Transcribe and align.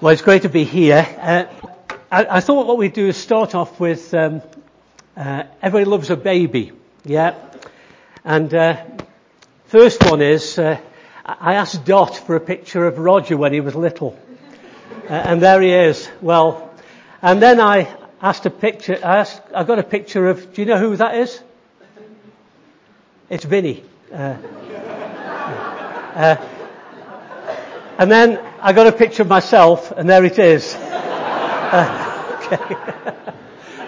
Well, 0.00 0.12
it's 0.12 0.22
great 0.22 0.42
to 0.42 0.48
be 0.48 0.62
here. 0.62 1.04
Uh, 1.20 1.46
I, 2.08 2.36
I, 2.36 2.40
thought 2.40 2.68
what 2.68 2.78
we'd 2.78 2.92
do 2.92 3.08
is 3.08 3.16
start 3.16 3.56
off 3.56 3.80
with 3.80 4.14
um, 4.14 4.42
uh, 5.16 5.42
Everybody 5.60 5.90
Loves 5.90 6.10
a 6.10 6.16
Baby. 6.16 6.70
Yeah. 7.04 7.34
And 8.24 8.54
uh, 8.54 8.80
first 9.64 10.08
one 10.08 10.22
is 10.22 10.56
uh, 10.56 10.78
I 11.26 11.54
asked 11.54 11.84
Dot 11.84 12.16
for 12.16 12.36
a 12.36 12.40
picture 12.40 12.86
of 12.86 13.00
Roger 13.00 13.36
when 13.36 13.52
he 13.52 13.58
was 13.58 13.74
little. 13.74 14.16
Uh, 15.10 15.14
and 15.14 15.42
there 15.42 15.60
he 15.60 15.72
is. 15.72 16.08
Well, 16.20 16.72
and 17.20 17.42
then 17.42 17.58
I 17.58 17.92
asked 18.22 18.46
a 18.46 18.50
picture, 18.50 19.00
I, 19.02 19.16
asked, 19.16 19.42
I 19.52 19.64
got 19.64 19.80
a 19.80 19.82
picture 19.82 20.28
of, 20.28 20.54
do 20.54 20.62
you 20.62 20.68
know 20.68 20.78
who 20.78 20.94
that 20.94 21.16
is? 21.16 21.42
It's 23.28 23.44
Vinny. 23.44 23.82
And 27.98 28.10
then 28.10 28.38
I 28.60 28.72
got 28.72 28.86
a 28.86 28.92
picture 28.92 29.22
of 29.22 29.28
myself, 29.28 29.90
and 29.90 30.08
there 30.08 30.24
it 30.24 30.38
is. 30.38 30.76
Uh, 31.68 32.38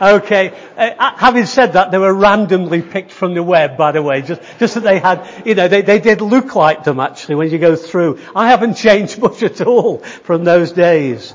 okay. 0.02 0.50
okay. 0.50 0.58
Uh, 0.76 1.16
having 1.16 1.46
said 1.46 1.72
that, 1.74 1.90
they 1.90 1.96
were 1.96 2.12
randomly 2.12 2.82
picked 2.82 3.10
from 3.10 3.32
the 3.32 3.42
web, 3.42 3.78
by 3.78 3.92
the 3.92 4.02
way, 4.02 4.20
just, 4.20 4.42
just 4.58 4.74
that 4.74 4.82
they 4.82 4.98
had, 4.98 5.26
you 5.46 5.54
know, 5.54 5.66
they, 5.66 5.80
they 5.80 5.98
did 5.98 6.20
look 6.20 6.54
like 6.54 6.84
them 6.84 7.00
actually 7.00 7.36
when 7.36 7.50
you 7.50 7.58
go 7.58 7.76
through. 7.76 8.18
I 8.36 8.48
haven't 8.50 8.74
changed 8.74 9.18
much 9.22 9.42
at 9.42 9.62
all 9.62 9.98
from 9.98 10.44
those 10.44 10.72
days. 10.72 11.34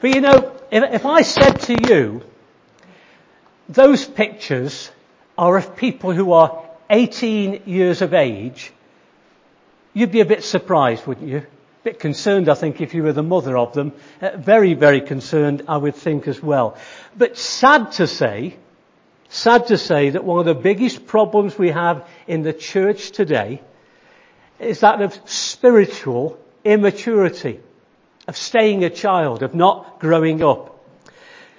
But 0.00 0.14
you 0.14 0.22
know, 0.22 0.58
if, 0.70 0.94
if 0.94 1.04
I 1.04 1.22
said 1.22 1.60
to 1.62 1.76
you, 1.86 2.22
those 3.68 4.06
pictures 4.06 4.90
are 5.36 5.58
of 5.58 5.76
people 5.76 6.12
who 6.12 6.32
are 6.32 6.62
18 6.88 7.64
years 7.66 8.00
of 8.00 8.14
age, 8.14 8.72
you'd 9.92 10.12
be 10.12 10.20
a 10.20 10.26
bit 10.26 10.42
surprised, 10.42 11.06
wouldn't 11.06 11.28
you? 11.28 11.46
Bit 11.82 11.98
concerned, 11.98 12.48
I 12.48 12.54
think, 12.54 12.80
if 12.80 12.94
you 12.94 13.02
were 13.02 13.12
the 13.12 13.22
mother 13.22 13.56
of 13.56 13.72
them. 13.74 13.92
Uh, 14.20 14.36
very, 14.36 14.74
very 14.74 15.00
concerned, 15.00 15.62
I 15.68 15.76
would 15.76 15.96
think 15.96 16.28
as 16.28 16.42
well. 16.42 16.76
But 17.16 17.36
sad 17.36 17.92
to 17.92 18.06
say, 18.06 18.56
sad 19.28 19.66
to 19.68 19.78
say 19.78 20.10
that 20.10 20.24
one 20.24 20.38
of 20.38 20.44
the 20.44 20.54
biggest 20.54 21.06
problems 21.06 21.58
we 21.58 21.70
have 21.70 22.08
in 22.26 22.42
the 22.42 22.52
church 22.52 23.10
today 23.10 23.62
is 24.60 24.80
that 24.80 25.02
of 25.02 25.18
spiritual 25.24 26.38
immaturity, 26.64 27.60
of 28.28 28.36
staying 28.36 28.84
a 28.84 28.90
child, 28.90 29.42
of 29.42 29.54
not 29.54 29.98
growing 29.98 30.42
up. 30.42 30.68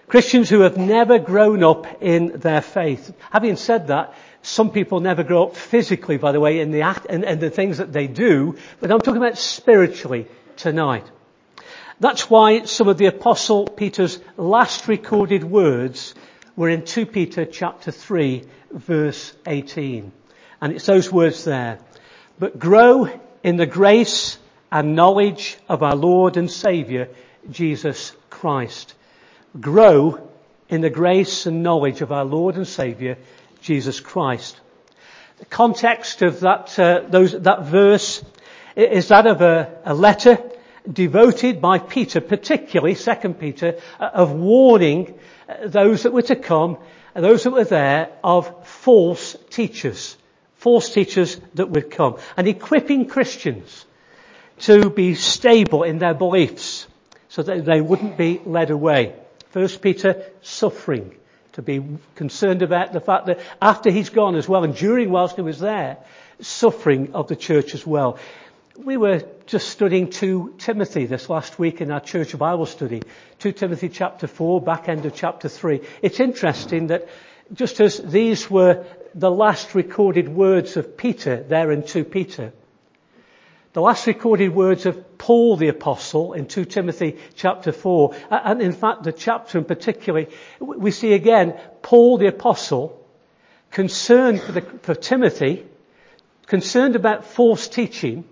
Christians 0.07 0.49
who 0.49 0.61
have 0.61 0.77
never 0.77 1.17
grown 1.17 1.63
up 1.63 2.01
in 2.01 2.39
their 2.39 2.61
faith. 2.61 3.13
Having 3.31 3.55
said 3.55 3.87
that, 3.87 4.13
some 4.43 4.69
people 4.69 4.99
never 4.99 5.23
grow 5.23 5.45
up 5.45 5.55
physically, 5.55 6.17
by 6.17 6.31
the 6.31 6.39
way, 6.39 6.59
in 6.59 6.71
the 6.71 6.81
act 6.81 7.07
and, 7.09 7.23
and 7.23 7.39
the 7.39 7.49
things 7.49 7.79
that 7.79 7.91
they 7.91 8.07
do, 8.07 8.57
but 8.79 8.91
I'm 8.91 8.99
talking 8.99 9.21
about 9.21 9.37
spiritually 9.37 10.27
tonight. 10.57 11.05
That's 11.99 12.29
why 12.29 12.65
some 12.65 12.89
of 12.89 12.97
the 12.97 13.05
apostle 13.05 13.65
Peter's 13.65 14.19
last 14.35 14.87
recorded 14.87 15.43
words 15.43 16.13
were 16.55 16.69
in 16.69 16.83
2 16.83 17.05
Peter 17.05 17.45
chapter 17.45 17.91
3 17.91 18.43
verse 18.71 19.33
18. 19.47 20.11
And 20.61 20.73
it's 20.73 20.85
those 20.85 21.11
words 21.11 21.45
there. 21.45 21.79
But 22.37 22.59
grow 22.59 23.09
in 23.43 23.55
the 23.55 23.65
grace 23.65 24.37
and 24.71 24.95
knowledge 24.95 25.57
of 25.69 25.83
our 25.83 25.95
Lord 25.95 26.35
and 26.35 26.51
Saviour, 26.51 27.07
Jesus 27.49 28.13
Christ. 28.29 28.93
Grow 29.59 30.29
in 30.67 30.81
the 30.81 30.89
grace 30.89 31.45
and 31.45 31.63
knowledge 31.63 32.01
of 32.01 32.11
our 32.11 32.25
Lord 32.25 32.55
and 32.55 32.67
Saviour, 32.67 33.17
Jesus 33.63 33.99
Christ. 34.01 34.59
The 35.39 35.45
context 35.45 36.21
of 36.21 36.41
that, 36.41 36.77
uh, 36.77 37.03
those, 37.09 37.31
that 37.31 37.63
verse 37.63 38.23
is 38.75 39.07
that 39.07 39.25
of 39.25 39.41
a, 39.41 39.79
a, 39.85 39.93
letter 39.93 40.37
devoted 40.91 41.61
by 41.61 41.79
Peter, 41.79 42.21
particularly, 42.21 42.95
2 42.95 43.33
Peter, 43.33 43.79
uh, 43.99 44.09
of 44.13 44.31
warning 44.33 45.17
uh, 45.47 45.67
those 45.67 46.03
that 46.03 46.13
were 46.13 46.23
to 46.23 46.35
come, 46.35 46.77
those 47.15 47.43
that 47.43 47.51
were 47.51 47.63
there, 47.63 48.11
of 48.23 48.67
false 48.67 49.37
teachers. 49.49 50.17
False 50.57 50.93
teachers 50.93 51.39
that 51.55 51.69
would 51.69 51.89
come. 51.89 52.17
And 52.37 52.47
equipping 52.47 53.07
Christians 53.07 53.85
to 54.59 54.89
be 54.89 55.15
stable 55.15 55.83
in 55.83 55.99
their 55.99 56.13
beliefs 56.13 56.87
so 57.29 57.43
that 57.43 57.65
they 57.65 57.81
wouldn't 57.81 58.17
be 58.17 58.41
led 58.45 58.71
away. 58.71 59.15
First 59.49 59.81
Peter, 59.81 60.25
suffering 60.41 61.15
to 61.53 61.61
be 61.61 61.83
concerned 62.15 62.61
about 62.61 62.93
the 62.93 62.99
fact 62.99 63.27
that 63.27 63.39
after 63.61 63.89
he's 63.89 64.09
gone 64.09 64.35
as 64.35 64.47
well 64.47 64.63
and 64.63 64.75
during 64.75 65.09
whilst 65.09 65.35
he 65.35 65.41
was 65.41 65.59
there, 65.59 65.97
suffering 66.41 67.13
of 67.13 67.27
the 67.27 67.35
church 67.35 67.73
as 67.73 67.85
well. 67.85 68.17
We 68.77 68.97
were 68.97 69.23
just 69.45 69.69
studying 69.69 70.09
2 70.09 70.55
Timothy 70.57 71.05
this 71.05 71.29
last 71.29 71.59
week 71.59 71.79
in 71.79 71.91
our 71.91 71.99
church 71.99 72.35
Bible 72.37 72.65
study. 72.65 73.03
2 73.39 73.51
Timothy 73.51 73.89
chapter 73.89 74.25
4, 74.25 74.61
back 74.61 74.89
end 74.89 75.05
of 75.05 75.13
chapter 75.13 75.47
3. 75.47 75.81
It's 76.01 76.19
interesting 76.19 76.87
that 76.87 77.07
just 77.53 77.79
as 77.79 77.97
these 77.97 78.49
were 78.49 78.85
the 79.13 79.29
last 79.29 79.75
recorded 79.75 80.27
words 80.27 80.75
of 80.75 80.97
Peter 80.97 81.43
there 81.43 81.71
in 81.71 81.83
2 81.83 82.03
Peter, 82.03 82.51
the 83.73 83.81
last 83.81 84.05
recorded 84.05 84.53
words 84.53 84.85
of 84.85 85.17
Paul 85.17 85.57
the 85.57 85.67
Apostle 85.67 86.33
in 86.33 86.45
2 86.45 86.65
Timothy 86.65 87.17
chapter 87.35 87.71
4, 87.71 88.15
and 88.29 88.61
in 88.61 88.71
fact 88.71 89.03
the 89.03 89.11
chapter 89.11 89.57
in 89.57 89.65
particular, 89.65 90.27
we 90.59 90.91
see 90.91 91.13
again 91.13 91.59
Paul 91.81 92.19
the 92.19 92.27
Apostle 92.27 93.03
concerned 93.71 94.41
for, 94.41 94.51
the, 94.51 94.61
for 94.61 94.93
Timothy, 94.93 95.65
concerned 96.45 96.95
about 96.95 97.25
false 97.25 97.67
teaching, 97.67 98.25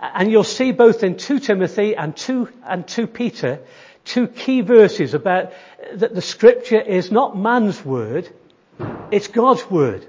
and 0.00 0.32
you'll 0.32 0.42
see 0.42 0.72
both 0.72 1.04
in 1.04 1.16
2 1.16 1.38
Timothy 1.38 1.94
and 1.94 2.16
2, 2.16 2.48
and 2.64 2.86
2 2.86 3.06
Peter, 3.06 3.60
two 4.04 4.26
key 4.26 4.62
verses 4.62 5.14
about 5.14 5.52
that 5.94 6.12
the 6.12 6.22
scripture 6.22 6.80
is 6.80 7.12
not 7.12 7.38
man's 7.38 7.84
word, 7.84 8.28
it's 9.12 9.28
God's 9.28 9.70
word. 9.70 10.04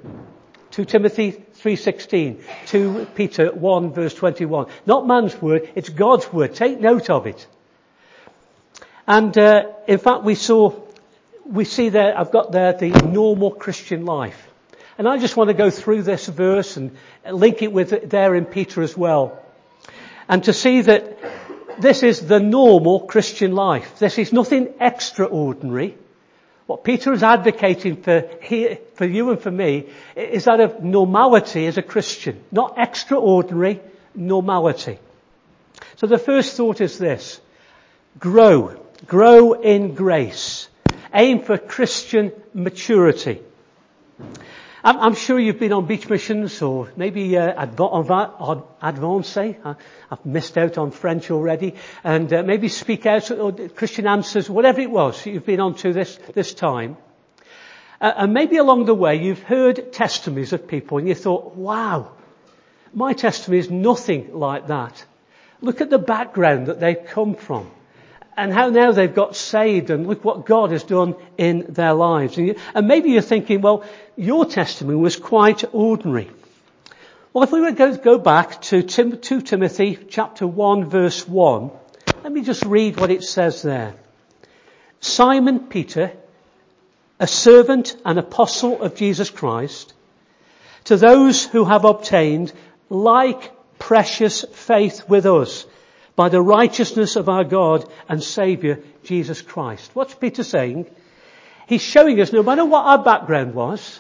2 0.74 0.86
Timothy 0.86 1.32
3.16, 1.32 2.42
2 2.66 3.08
Peter 3.14 3.52
1 3.52 3.94
verse 3.94 4.16
21. 4.16 4.66
Not 4.88 5.06
man's 5.06 5.40
word, 5.40 5.70
it's 5.76 5.90
God's 5.90 6.34
word. 6.34 6.56
Take 6.56 6.80
note 6.80 7.12
of 7.12 7.28
it. 7.28 7.46
And 9.06 9.38
uh, 9.38 9.68
in 9.88 10.00
fact 10.00 10.24
we 10.24 10.34
saw, 10.34 10.74
we 11.46 11.66
see 11.66 11.90
there, 11.90 12.18
I've 12.18 12.32
got 12.32 12.52
there 12.52 12.74
the 12.74 12.90
normal 12.90 13.52
Christian 13.52 14.04
life. 14.06 14.48
And 14.98 15.08
I 15.08 15.20
just 15.20 15.38
want 15.38 15.50
to 15.50 15.54
go 15.54 15.70
through 15.70 16.02
this 16.02 16.26
verse 16.26 16.76
and 16.76 16.98
link 17.32 17.62
it 17.62 17.72
with 17.72 18.10
there 18.10 18.34
in 18.34 18.46
Peter 18.46 18.82
as 18.82 18.98
well. 18.98 19.44
And 20.28 20.44
to 20.46 20.54
see 20.54 20.82
that 20.82 21.20
this 21.80 22.02
is 22.02 22.26
the 22.26 22.40
normal 22.40 23.02
Christian 23.02 23.54
life. 23.54 24.00
This 24.00 24.18
is 24.18 24.34
nothing 24.34 24.74
extraordinary. 24.80 26.00
What 26.66 26.84
Peter 26.84 27.12
is 27.12 27.24
advocating 27.24 27.98
for, 27.98 28.22
for 28.96 29.06
you 29.06 29.32
and 29.32 29.40
for 29.40 29.52
me 29.52 29.90
is 30.16 30.46
that 30.46 30.62
of 30.62 30.84
normality 30.84 31.66
as 31.66 31.78
a 31.78 31.82
Christian, 31.82 32.42
not 32.52 32.76
extraordinary 32.78 33.82
normality. 34.16 34.98
So 35.98 36.08
the 36.08 36.18
first 36.18 36.56
thought 36.56 36.80
is 36.80 36.98
this. 36.98 37.42
Grow. 38.18 38.80
Grow 39.08 39.54
in 39.54 39.96
grace. 39.96 40.70
Aim 41.14 41.42
for 41.42 41.58
Christian 41.58 42.32
maturity. 42.54 43.42
I'm, 44.86 45.00
I'm, 45.00 45.16
sure 45.16 45.40
you've 45.40 45.60
been 45.60 45.72
on 45.72 45.86
beach 45.86 46.10
missions 46.10 46.62
or 46.62 46.92
maybe 46.98 47.38
uh, 47.38 47.54
advance. 47.62 49.38
I've 49.38 50.26
missed 50.26 50.58
out 50.58 50.78
on 50.78 50.92
French 50.92 51.32
already. 51.32 51.76
And 52.04 52.34
uh, 52.34 52.44
maybe 52.44 52.68
speak 52.68 53.06
out 53.06 53.32
or 53.32 53.54
Christian 53.70 54.08
answers, 54.08 54.50
whatever 54.50 54.82
it 54.82 54.92
was 54.92 55.26
you've 55.26 55.46
been 55.46 55.62
on 55.62 55.76
to 55.76 55.94
this, 55.94 56.20
this 56.34 56.54
time. 56.54 56.98
Uh, 58.02 58.12
and 58.18 58.34
maybe 58.34 58.58
along 58.58 58.84
the 58.84 58.94
way 58.94 59.16
you've 59.16 59.44
heard 59.44 59.94
testimonies 59.94 60.52
of 60.52 60.68
people 60.68 60.98
and 60.98 61.08
you 61.08 61.16
thought, 61.16 61.56
wow, 61.56 62.12
my 62.94 63.14
testimony 63.14 63.60
is 63.60 63.72
nothing 63.72 64.38
like 64.38 64.68
that. 64.68 65.06
Look 65.62 65.80
at 65.80 65.90
the 65.90 65.98
background 65.98 66.68
that 66.68 66.82
they've 66.82 67.06
come 67.06 67.36
from 67.36 67.72
and 68.36 68.54
how 68.54 68.70
now 68.70 68.92
they've 68.92 69.14
got 69.14 69.36
saved 69.36 69.90
and 69.90 70.08
look 70.08 70.24
what 70.24 70.46
God 70.46 70.72
has 70.72 70.84
done 70.84 71.16
in 71.38 71.66
their 71.70 71.94
lives. 71.94 72.38
And, 72.38 72.48
you, 72.48 72.56
and 72.74 72.88
maybe 72.88 73.12
you're 73.12 73.22
thinking, 73.22 73.62
well, 73.62 73.84
your 74.16 74.46
testimony 74.46 74.98
was 74.98 75.16
quite 75.16 75.64
ordinary. 75.74 76.30
Well, 77.32 77.44
if 77.44 77.52
we 77.52 77.62
were 77.62 77.72
to 77.72 78.00
go 78.04 78.18
back 78.18 78.62
to 78.64 78.84
2 78.84 79.18
Timothy 79.42 79.98
chapter 80.10 80.46
1 80.46 80.90
verse 80.90 81.28
1, 81.28 81.72
let 82.24 82.32
me 82.32 82.42
just 82.42 82.64
read 82.64 83.00
what 83.00 83.12
it 83.12 83.24
says 83.24 83.62
there. 83.62 83.96
Simon 85.00 85.68
Peter, 85.68 86.14
a 87.20 87.28
servant 87.28 87.98
and 88.06 88.20
apostle 88.20 88.82
of 88.82 88.96
Jesus 88.96 89.30
Christ, 89.30 89.94
to 90.86 90.98
those 90.98 91.44
who 91.44 91.66
have 91.66 91.86
obtained 91.86 92.54
like 92.90 93.52
precious 93.80 94.46
faith 94.54 95.10
with 95.10 95.26
us 95.26 95.66
by 96.16 96.30
the 96.30 96.42
righteousness 96.42 97.16
of 97.16 97.30
our 97.30 97.44
God 97.44 97.90
and 98.08 98.22
Saviour, 98.22 98.80
Jesus 99.04 99.42
Christ. 99.42 99.92
What's 99.94 100.14
Peter 100.14 100.44
saying? 100.44 100.86
He's 101.68 101.82
showing 101.82 102.20
us 102.22 102.32
no 102.32 102.44
matter 102.44 102.66
what 102.66 102.86
our 102.86 103.04
background 103.04 103.54
was, 103.54 104.00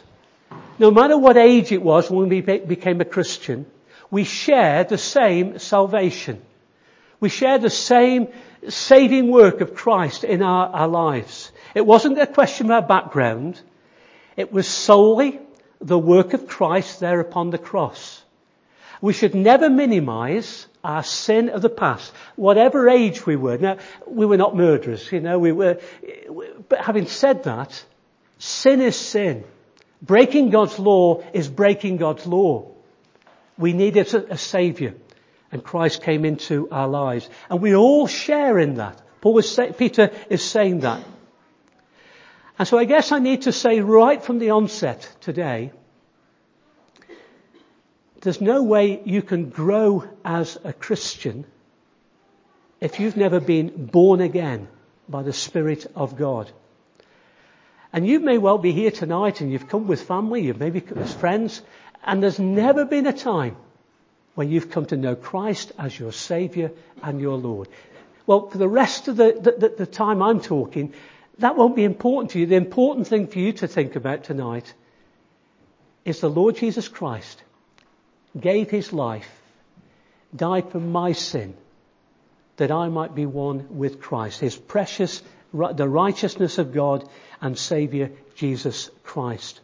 no 0.77 0.91
matter 0.91 1.17
what 1.17 1.37
age 1.37 1.71
it 1.71 1.81
was 1.81 2.09
when 2.09 2.29
we 2.29 2.41
became 2.41 3.01
a 3.01 3.05
Christian, 3.05 3.65
we 4.11 4.23
share 4.23 4.83
the 4.83 4.97
same 4.97 5.59
salvation. 5.59 6.41
We 7.19 7.29
share 7.29 7.57
the 7.57 7.69
same 7.69 8.27
saving 8.67 9.31
work 9.31 9.61
of 9.61 9.75
Christ 9.75 10.23
in 10.23 10.41
our, 10.41 10.67
our 10.67 10.87
lives. 10.87 11.51
It 11.73 11.85
wasn't 11.85 12.19
a 12.19 12.27
question 12.27 12.67
of 12.67 12.71
our 12.71 12.81
background. 12.81 13.59
It 14.35 14.51
was 14.51 14.67
solely 14.67 15.39
the 15.79 15.97
work 15.97 16.33
of 16.33 16.47
Christ 16.47 16.99
there 16.99 17.19
upon 17.19 17.49
the 17.49 17.57
cross. 17.57 18.22
We 19.03 19.11
should 19.11 19.35
never 19.35 19.69
minimize 19.69 20.65
our 20.81 21.03
sin 21.03 21.49
of 21.49 21.61
the 21.61 21.67
past, 21.67 22.13
whatever 22.37 22.87
age 22.87 23.25
we 23.25 23.35
were. 23.35 23.57
Now, 23.57 23.79
we 24.07 24.25
were 24.25 24.37
not 24.37 24.55
murderers, 24.55 25.11
you 25.11 25.19
know, 25.19 25.39
we 25.39 25.51
were, 25.51 25.81
but 26.69 26.79
having 26.79 27.07
said 27.07 27.43
that, 27.43 27.83
sin 28.37 28.79
is 28.79 28.95
sin. 28.95 29.43
Breaking 30.01 30.51
God's 30.51 30.79
law 30.79 31.21
is 31.33 31.49
breaking 31.49 31.97
God's 31.97 32.25
law. 32.25 32.71
We 33.57 33.73
needed 33.73 34.13
a, 34.13 34.35
a 34.35 34.37
savior 34.37 34.93
and 35.51 35.61
Christ 35.61 36.01
came 36.01 36.23
into 36.23 36.69
our 36.71 36.87
lives. 36.87 37.29
And 37.49 37.61
we 37.61 37.75
all 37.75 38.07
share 38.07 38.57
in 38.57 38.75
that. 38.75 39.01
Paul 39.19 39.33
was 39.33 39.53
say, 39.53 39.73
Peter 39.73 40.11
is 40.29 40.41
saying 40.41 40.79
that. 40.79 41.03
And 42.57 42.65
so 42.65 42.77
I 42.77 42.85
guess 42.85 43.11
I 43.11 43.19
need 43.19 43.41
to 43.41 43.51
say 43.51 43.81
right 43.81 44.23
from 44.23 44.39
the 44.39 44.51
onset 44.51 45.13
today, 45.19 45.73
there's 48.23 48.39
no 48.39 48.63
way 48.63 49.01
you 49.03 49.21
can 49.21 49.49
grow 49.49 50.05
as 50.23 50.57
a 50.63 50.71
Christian 50.71 51.45
if 52.79 52.99
you've 52.99 53.17
never 53.17 53.41
been 53.41 53.85
born 53.87 54.21
again 54.21 54.69
by 55.09 55.23
the 55.23 55.33
Spirit 55.33 55.85
of 55.93 56.17
God. 56.17 56.49
And 57.91 58.07
you 58.07 58.21
may 58.21 58.37
well 58.37 58.57
be 58.57 58.71
here 58.71 58.91
tonight 58.91 59.41
and 59.41 59.51
you've 59.51 59.67
come 59.67 59.87
with 59.87 60.03
family, 60.03 60.41
you've 60.41 60.59
maybe 60.59 60.79
come 60.79 60.99
with 60.99 61.13
friends, 61.13 61.61
and 62.03 62.23
there's 62.23 62.39
never 62.39 62.85
been 62.85 63.07
a 63.07 63.13
time 63.13 63.57
when 64.35 64.49
you've 64.49 64.71
come 64.71 64.85
to 64.85 64.97
know 64.97 65.15
Christ 65.15 65.73
as 65.77 65.97
your 65.97 66.13
Saviour 66.13 66.71
and 67.01 67.19
your 67.19 67.37
Lord. 67.37 67.67
Well, 68.25 68.49
for 68.49 68.57
the 68.57 68.69
rest 68.69 69.09
of 69.09 69.17
the, 69.17 69.33
the, 69.33 69.73
the, 69.77 69.85
time 69.85 70.21
I'm 70.21 70.39
talking, 70.39 70.93
that 71.39 71.57
won't 71.57 71.75
be 71.75 71.83
important 71.83 72.31
to 72.31 72.39
you. 72.39 72.45
The 72.45 72.55
important 72.55 73.07
thing 73.07 73.27
for 73.27 73.39
you 73.39 73.51
to 73.53 73.67
think 73.67 73.97
about 73.97 74.23
tonight 74.23 74.73
is 76.05 76.21
the 76.21 76.29
Lord 76.29 76.55
Jesus 76.55 76.87
Christ 76.87 77.43
gave 78.39 78.69
his 78.69 78.93
life, 78.93 79.29
died 80.35 80.71
for 80.71 80.79
my 80.79 81.11
sin, 81.11 81.55
that 82.57 82.71
I 82.71 82.89
might 82.89 83.15
be 83.15 83.25
one 83.25 83.77
with 83.77 84.01
Christ, 84.01 84.39
his 84.39 84.55
precious, 84.55 85.21
the 85.53 85.87
righteousness 85.87 86.57
of 86.57 86.73
God 86.73 87.07
and 87.41 87.57
Saviour 87.57 88.09
Jesus 88.35 88.89
Christ. 89.03 89.59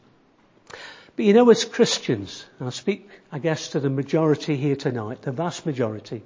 But 1.16 1.26
you 1.26 1.34
know, 1.34 1.50
as 1.50 1.66
Christians, 1.66 2.46
I 2.62 2.70
speak, 2.70 3.10
I 3.32 3.40
guess, 3.40 3.70
to 3.70 3.80
the 3.80 3.90
majority 3.90 4.56
here 4.56 4.76
tonight, 4.76 5.22
the 5.22 5.32
vast 5.32 5.66
majority, 5.66 6.24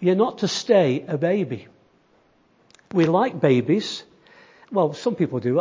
you're 0.00 0.16
not 0.16 0.38
to 0.38 0.48
stay 0.48 1.04
a 1.06 1.16
baby. 1.16 1.66
We 2.92 3.06
like 3.06 3.40
babies, 3.40 4.02
well, 4.72 4.92
some 4.92 5.16
people 5.16 5.40
do. 5.40 5.60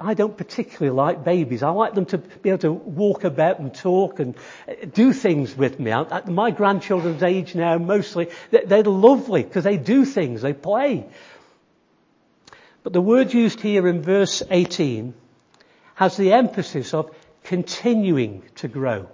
I 0.00 0.14
don't 0.14 0.36
particularly 0.36 0.94
like 0.96 1.24
babies. 1.24 1.62
I 1.62 1.70
like 1.70 1.94
them 1.94 2.06
to 2.06 2.18
be 2.18 2.50
able 2.50 2.58
to 2.58 2.72
walk 2.72 3.24
about 3.24 3.58
and 3.58 3.74
talk 3.74 4.20
and 4.20 4.36
uh, 4.68 4.74
do 4.92 5.12
things 5.12 5.56
with 5.56 5.80
me. 5.80 5.90
At 5.90 6.28
my 6.28 6.52
grandchildren's 6.52 7.22
age 7.22 7.54
now, 7.54 7.78
mostly, 7.78 8.28
they're 8.50 8.84
lovely 8.84 9.42
because 9.42 9.64
they 9.64 9.76
do 9.76 10.04
things, 10.04 10.42
they 10.42 10.52
play. 10.52 11.06
But 12.84 12.92
the 12.92 13.00
word 13.00 13.34
used 13.34 13.60
here 13.60 13.88
in 13.88 14.02
verse 14.02 14.42
18 14.48 15.14
has 15.94 16.16
the 16.16 16.32
emphasis 16.32 16.94
of 16.94 17.14
continuing 17.42 18.42
to 18.56 18.68
grow. 18.68 19.08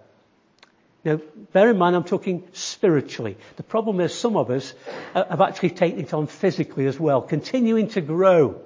Now, 1.03 1.19
bear 1.53 1.71
in 1.71 1.79
mind, 1.79 1.97
I'm 1.97 2.05
talking 2.05 2.47
spiritually. 2.53 3.39
The 3.57 3.63
problem 3.63 4.01
is 4.01 4.13
some 4.13 4.37
of 4.37 4.51
us 4.51 4.75
uh, 5.15 5.25
have 5.25 5.41
actually 5.41 5.71
taken 5.71 6.01
it 6.01 6.13
on 6.13 6.27
physically 6.27 6.87
as 6.87 7.01
well, 7.01 7.23
continuing 7.23 7.89
to 7.89 8.03
grow. 8.03 8.61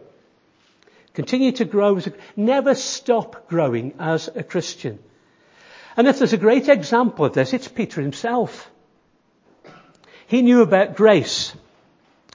Continue 1.14 1.52
to 1.52 1.64
grow. 1.64 2.00
Never 2.36 2.74
stop 2.74 3.48
growing 3.48 3.94
as 3.98 4.28
a 4.34 4.42
Christian. 4.42 4.98
And 5.96 6.08
if 6.08 6.18
there's 6.18 6.32
a 6.32 6.38
great 6.38 6.68
example 6.68 7.24
of 7.24 7.34
this, 7.34 7.52
it's 7.52 7.68
Peter 7.68 8.00
himself. 8.00 8.70
He 10.26 10.42
knew 10.42 10.62
about 10.62 10.96
grace. 10.96 11.54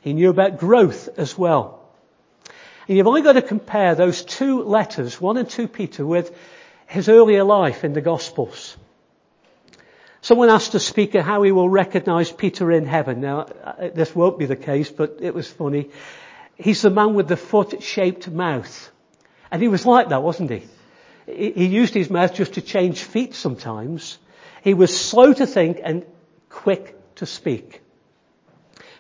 He 0.02 0.14
knew 0.14 0.30
about 0.30 0.60
growth 0.60 1.10
as 1.18 1.38
well. 1.38 1.80
And 2.88 2.98
you've 2.98 3.08
only 3.08 3.22
got 3.22 3.34
to 3.34 3.42
compare 3.42 3.96
those 3.96 4.24
two 4.24 4.64
letters, 4.64 5.20
1 5.20 5.38
and 5.38 5.50
2 5.50 5.68
Peter, 5.68 6.06
with 6.06 6.36
his 6.88 7.10
earlier 7.10 7.44
life 7.44 7.84
in 7.84 7.94
the 7.94 8.02
Gospels. 8.02 8.78
Someone 10.22 10.50
asked 10.50 10.72
the 10.72 10.80
speaker 10.80 11.22
how 11.22 11.44
he 11.44 11.52
will 11.52 11.70
recognize 11.70 12.32
Peter 12.32 12.72
in 12.72 12.86
heaven. 12.86 13.22
Now, 13.22 13.42
uh, 13.42 13.90
this 13.94 14.16
won't 14.16 14.40
be 14.40 14.46
the 14.46 14.56
case, 14.56 14.90
but 14.90 15.18
it 15.22 15.34
was 15.34 15.48
funny. 15.48 15.90
He's 16.60 16.82
the 16.82 16.90
man 16.90 17.14
with 17.14 17.30
the 17.30 17.38
foot-shaped 17.38 18.30
mouth. 18.30 18.92
And 19.50 19.62
he 19.62 19.70
was 19.70 19.86
like 19.86 20.10
that, 20.10 20.22
wasn't 20.22 20.52
he? 20.52 20.66
He 21.26 21.66
used 21.66 21.94
his 21.94 22.10
mouth 22.10 22.34
just 22.34 22.54
to 22.54 22.62
change 22.62 23.02
feet 23.02 23.34
sometimes. 23.34 24.18
He 24.62 24.74
was 24.74 24.96
slow 25.00 25.32
to 25.34 25.48
think 25.48 25.80
and 25.82 26.06
quick 26.50 26.98
to 27.16 27.26
speak. 27.26 27.82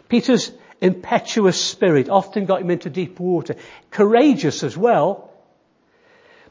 Peter's 0.07 0.51
impetuous 0.79 1.61
spirit 1.61 2.09
often 2.09 2.45
got 2.45 2.61
him 2.61 2.71
into 2.71 2.89
deep 2.89 3.19
water. 3.19 3.55
Courageous 3.91 4.63
as 4.63 4.77
well. 4.77 5.31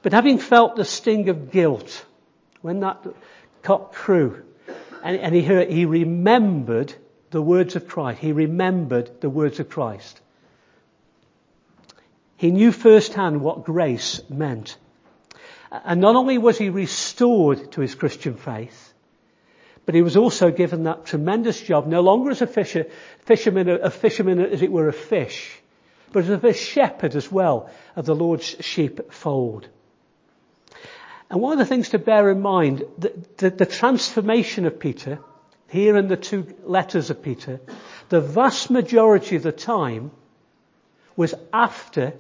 But 0.03 0.13
having 0.13 0.39
felt 0.39 0.77
the 0.77 0.85
sting 0.85 1.29
of 1.29 1.51
guilt 1.51 2.05
when 2.61 2.81
that 2.81 3.05
cock 3.63 3.95
crew 3.95 4.45
and, 5.03 5.19
and 5.19 5.35
he 5.35 5.43
heard, 5.43 5.71
he 5.71 5.87
remembered 5.87 6.93
the 7.31 7.43
words 7.43 7.77
of 7.77 7.89
Christ. 7.89 8.21
He 8.21 8.33
remembered 8.33 9.21
the 9.21 9.31
words 9.31 9.61
of 9.61 9.69
Christ. 9.69 10.21
He 12.39 12.53
knew 12.53 12.71
firsthand 12.71 13.41
what 13.41 13.65
grace 13.65 14.21
meant. 14.31 14.77
And 15.73 16.01
not 16.01 16.15
only 16.15 16.39
was 16.39 16.57
he 16.57 16.71
restored 16.71 17.73
to 17.73 17.81
his 17.81 17.97
Christian 17.97 18.37
faith, 18.37 18.95
but 19.85 19.97
he 19.97 20.03
was 20.03 20.17
also 20.17 20.53
given 20.53 20.85
that 20.85 21.05
tremendous 21.05 21.61
job, 21.61 21.89
no 21.89 22.01
longer 22.01 22.31
as 22.31 22.41
a 22.41 22.47
fisher, 22.47 22.87
fisherman, 23.21 23.69
a 23.69 23.91
fisherman 23.91 24.39
as 24.39 24.63
it 24.63 24.71
were 24.71 24.89
of 24.89 24.95
fish, 24.95 25.59
but 26.13 26.25
as 26.25 26.45
a 26.45 26.53
shepherd 26.53 27.17
as 27.17 27.31
well 27.31 27.71
of 27.97 28.07
the 28.07 28.15
Lord's 28.15 28.57
sheepfold. 28.61 29.69
And 31.31 31.41
one 31.41 31.55
of 31.55 31.59
the 31.59 31.67
things 31.67 31.89
to 31.89 31.99
bear 31.99 32.31
in 32.31 32.41
mind, 32.41 32.85
the, 32.99 33.13
the, 33.39 33.51
the 33.51 33.67
transformation 33.67 34.65
of 34.65 34.79
Peter, 34.79 35.19
here 35.69 35.97
in 35.97 36.07
the 36.07 36.17
two 36.17 36.55
letters 36.63 37.11
of 37.11 37.21
Peter, 37.21 37.61
the 38.11 38.21
vast 38.21 38.71
majority 38.71 39.35
of 39.35 39.43
the 39.43 39.51
time 39.51 40.13
was 41.17 41.35
after 41.53 42.15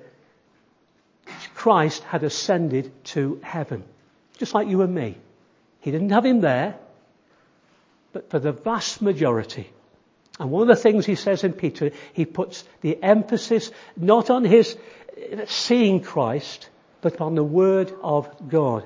Christ 1.58 2.04
had 2.04 2.22
ascended 2.22 2.92
to 3.06 3.40
heaven. 3.42 3.82
Just 4.38 4.54
like 4.54 4.68
you 4.68 4.82
and 4.82 4.94
me. 4.94 5.16
He 5.80 5.90
didn't 5.90 6.10
have 6.10 6.24
him 6.24 6.40
there, 6.40 6.76
but 8.12 8.30
for 8.30 8.38
the 8.38 8.52
vast 8.52 9.02
majority. 9.02 9.68
And 10.38 10.52
one 10.52 10.62
of 10.62 10.68
the 10.68 10.80
things 10.80 11.04
he 11.04 11.16
says 11.16 11.42
in 11.42 11.52
Peter, 11.52 11.90
he 12.12 12.26
puts 12.26 12.62
the 12.80 13.02
emphasis 13.02 13.72
not 13.96 14.30
on 14.30 14.44
his 14.44 14.76
seeing 15.46 16.00
Christ, 16.00 16.68
but 17.00 17.20
on 17.20 17.34
the 17.34 17.42
Word 17.42 17.92
of 18.04 18.48
God. 18.48 18.84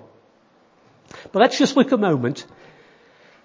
But 1.31 1.41
let's 1.41 1.59
just 1.59 1.77
look 1.77 1.93
a 1.93 1.99
moment 1.99 2.47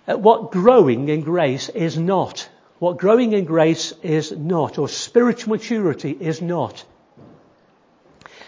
at 0.08 0.22
what 0.22 0.54
growing 0.54 1.10
in 1.10 1.20
grace 1.20 1.68
is 1.68 1.98
not. 1.98 2.48
What 2.80 2.98
growing 2.98 3.34
in 3.34 3.44
grace 3.44 3.92
is 4.04 4.32
not, 4.32 4.78
or 4.78 4.88
spiritual 4.88 5.58
maturity 5.58 6.12
is 6.18 6.42
not. 6.42 6.86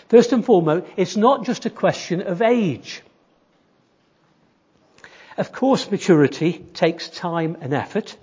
First 0.09 0.33
and 0.33 0.43
foremost, 0.43 0.87
it's 0.97 1.15
not 1.15 1.45
just 1.45 1.67
a 1.67 1.69
question 1.69 2.21
of 2.21 2.41
age. 2.41 3.03
Of 5.37 5.51
course, 5.51 5.89
maturity 5.89 6.53
takes 6.73 7.09
time 7.09 7.57
and 7.61 7.73
effort. 7.73 8.17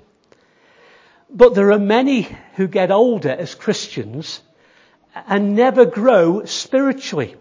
But 1.30 1.54
there 1.54 1.70
are 1.70 1.78
many 1.78 2.28
who 2.56 2.66
get 2.66 2.90
older 2.90 3.30
as 3.30 3.54
Christians 3.54 4.42
and 5.28 5.54
never 5.54 5.84
grow 5.84 6.44
spiritually. 6.44 7.36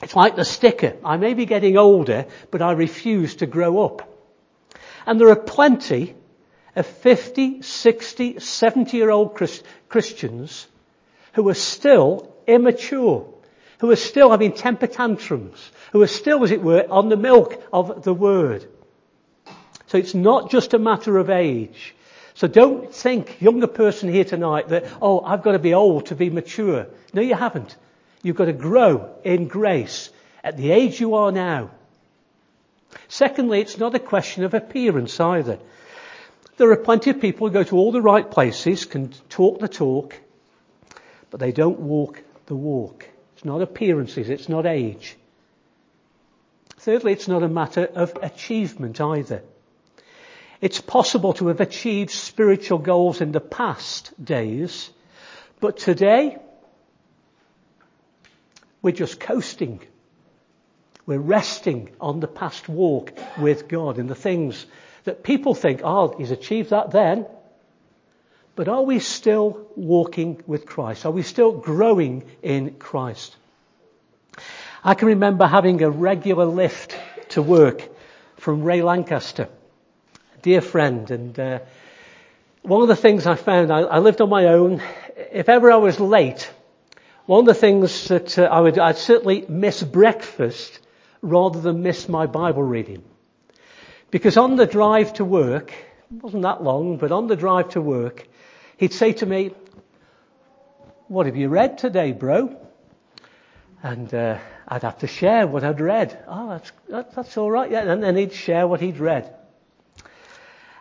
It's 0.00 0.16
like 0.16 0.36
the 0.36 0.44
sticker. 0.44 0.96
I 1.04 1.16
may 1.16 1.34
be 1.34 1.44
getting 1.44 1.76
older, 1.76 2.26
but 2.52 2.62
I 2.62 2.72
refuse 2.72 3.34
to 3.36 3.46
grow 3.46 3.84
up. 3.84 4.08
And 5.06 5.20
there 5.20 5.28
are 5.28 5.36
plenty 5.36 6.14
of 6.76 6.86
50, 6.86 7.62
60, 7.62 8.38
70 8.38 8.96
year 8.96 9.10
old 9.10 9.38
Christians 9.88 10.68
who 11.32 11.48
are 11.48 11.54
still 11.54 12.32
immature 12.46 13.26
who 13.80 13.90
are 13.90 13.96
still 13.96 14.30
having 14.30 14.52
temper 14.52 14.86
tantrums, 14.86 15.70
who 15.92 16.02
are 16.02 16.06
still, 16.06 16.44
as 16.44 16.50
it 16.50 16.62
were, 16.62 16.86
on 16.90 17.08
the 17.08 17.16
milk 17.16 17.62
of 17.72 18.02
the 18.02 18.12
word. 18.12 18.66
So 19.86 19.96
it's 19.96 20.14
not 20.14 20.50
just 20.50 20.74
a 20.74 20.78
matter 20.78 21.16
of 21.16 21.30
age. 21.30 21.94
So 22.34 22.46
don't 22.46 22.94
think, 22.94 23.40
younger 23.40 23.66
person 23.66 24.10
here 24.10 24.24
tonight, 24.24 24.68
that, 24.68 24.86
oh, 25.00 25.20
I've 25.20 25.42
got 25.42 25.52
to 25.52 25.58
be 25.58 25.72
old 25.72 26.06
to 26.06 26.14
be 26.14 26.28
mature. 26.28 26.88
No, 27.14 27.22
you 27.22 27.34
haven't. 27.34 27.74
You've 28.22 28.36
got 28.36 28.44
to 28.44 28.52
grow 28.52 29.14
in 29.24 29.48
grace 29.48 30.10
at 30.44 30.58
the 30.58 30.72
age 30.72 31.00
you 31.00 31.14
are 31.14 31.32
now. 31.32 31.70
Secondly, 33.08 33.60
it's 33.60 33.78
not 33.78 33.94
a 33.94 33.98
question 33.98 34.44
of 34.44 34.52
appearance 34.52 35.18
either. 35.18 35.58
There 36.58 36.70
are 36.70 36.76
plenty 36.76 37.08
of 37.08 37.20
people 37.20 37.48
who 37.48 37.52
go 37.54 37.64
to 37.64 37.76
all 37.76 37.92
the 37.92 38.02
right 38.02 38.30
places, 38.30 38.84
can 38.84 39.14
talk 39.30 39.58
the 39.58 39.68
talk, 39.68 40.20
but 41.30 41.40
they 41.40 41.52
don't 41.52 41.80
walk 41.80 42.22
the 42.44 42.56
walk. 42.56 43.06
It's 43.40 43.46
not 43.46 43.62
appearances, 43.62 44.28
it's 44.28 44.50
not 44.50 44.66
age. 44.66 45.16
Thirdly, 46.76 47.12
it's 47.12 47.26
not 47.26 47.42
a 47.42 47.48
matter 47.48 47.86
of 47.86 48.12
achievement 48.20 49.00
either. 49.00 49.42
It's 50.60 50.82
possible 50.82 51.32
to 51.32 51.46
have 51.46 51.62
achieved 51.62 52.10
spiritual 52.10 52.76
goals 52.76 53.22
in 53.22 53.32
the 53.32 53.40
past 53.40 54.12
days, 54.22 54.90
but 55.58 55.78
today, 55.78 56.36
we're 58.82 58.92
just 58.92 59.18
coasting. 59.18 59.80
We're 61.06 61.18
resting 61.18 61.92
on 61.98 62.20
the 62.20 62.28
past 62.28 62.68
walk 62.68 63.18
with 63.38 63.68
God 63.68 63.98
in 63.98 64.06
the 64.06 64.14
things 64.14 64.66
that 65.04 65.22
people 65.22 65.54
think, 65.54 65.80
oh, 65.82 66.14
he's 66.18 66.30
achieved 66.30 66.68
that 66.70 66.90
then. 66.90 67.24
But 68.60 68.68
are 68.68 68.82
we 68.82 68.98
still 68.98 69.68
walking 69.74 70.42
with 70.46 70.66
Christ? 70.66 71.06
Are 71.06 71.10
we 71.10 71.22
still 71.22 71.50
growing 71.50 72.24
in 72.42 72.74
Christ? 72.74 73.34
I 74.84 74.92
can 74.92 75.08
remember 75.08 75.46
having 75.46 75.82
a 75.82 75.88
regular 75.88 76.44
lift 76.44 76.94
to 77.30 77.40
work 77.40 77.88
from 78.36 78.62
Ray 78.62 78.82
Lancaster, 78.82 79.48
dear 80.42 80.60
friend, 80.60 81.10
and 81.10 81.40
uh, 81.40 81.60
one 82.60 82.82
of 82.82 82.88
the 82.88 82.96
things 82.96 83.26
I 83.26 83.34
found, 83.36 83.72
I, 83.72 83.78
I, 83.80 83.98
lived 84.00 84.20
on 84.20 84.28
my 84.28 84.48
own. 84.48 84.82
If 85.32 85.48
ever 85.48 85.72
I 85.72 85.76
was 85.76 85.98
late, 85.98 86.52
one 87.24 87.40
of 87.40 87.46
the 87.46 87.54
things 87.54 88.08
that 88.08 88.38
uh, 88.38 88.42
I 88.42 88.60
would, 88.60 88.78
I'd 88.78 88.98
certainly 88.98 89.46
miss 89.48 89.82
breakfast 89.82 90.80
rather 91.22 91.62
than 91.62 91.82
miss 91.82 92.10
my 92.10 92.26
Bible 92.26 92.62
reading. 92.62 93.04
Because 94.10 94.36
on 94.36 94.56
the 94.56 94.66
drive 94.66 95.14
to 95.14 95.24
work, 95.24 95.72
it 96.10 96.22
wasn't 96.22 96.42
that 96.42 96.62
long, 96.62 96.98
but 96.98 97.10
on 97.10 97.26
the 97.26 97.36
drive 97.36 97.70
to 97.70 97.80
work, 97.80 98.26
he'd 98.80 98.94
say 98.94 99.12
to 99.12 99.26
me, 99.26 99.52
what 101.06 101.26
have 101.26 101.36
you 101.36 101.48
read 101.48 101.76
today, 101.76 102.12
bro? 102.12 102.56
And 103.82 104.12
uh, 104.12 104.38
I'd 104.66 104.82
have 104.82 104.98
to 104.98 105.06
share 105.06 105.46
what 105.46 105.64
I'd 105.64 105.80
read. 105.80 106.18
Oh, 106.26 106.48
that's, 106.48 106.72
that, 106.88 107.14
that's 107.14 107.36
all 107.36 107.50
right. 107.50 107.70
Yeah. 107.70 107.82
And 107.82 108.02
then 108.02 108.16
he'd 108.16 108.32
share 108.32 108.66
what 108.66 108.80
he'd 108.80 108.98
read. 108.98 109.34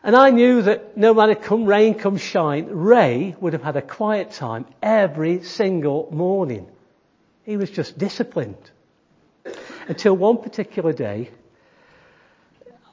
And 0.02 0.16
I 0.16 0.30
knew 0.30 0.62
that 0.62 0.96
no 0.96 1.14
matter 1.14 1.36
come 1.36 1.66
rain, 1.66 1.94
come 1.94 2.16
shine, 2.16 2.68
Ray 2.68 3.36
would 3.42 3.52
have 3.52 3.64
had 3.64 3.76
a 3.76 3.82
quiet 3.82 4.32
time 4.32 4.66
every 4.82 5.44
single 5.44 6.08
morning. 6.12 6.68
He 7.44 7.58
was 7.58 7.70
just 7.70 7.98
disciplined. 7.98 8.72
Until 9.90 10.16
one 10.16 10.38
particular 10.38 10.94
day, 10.94 11.32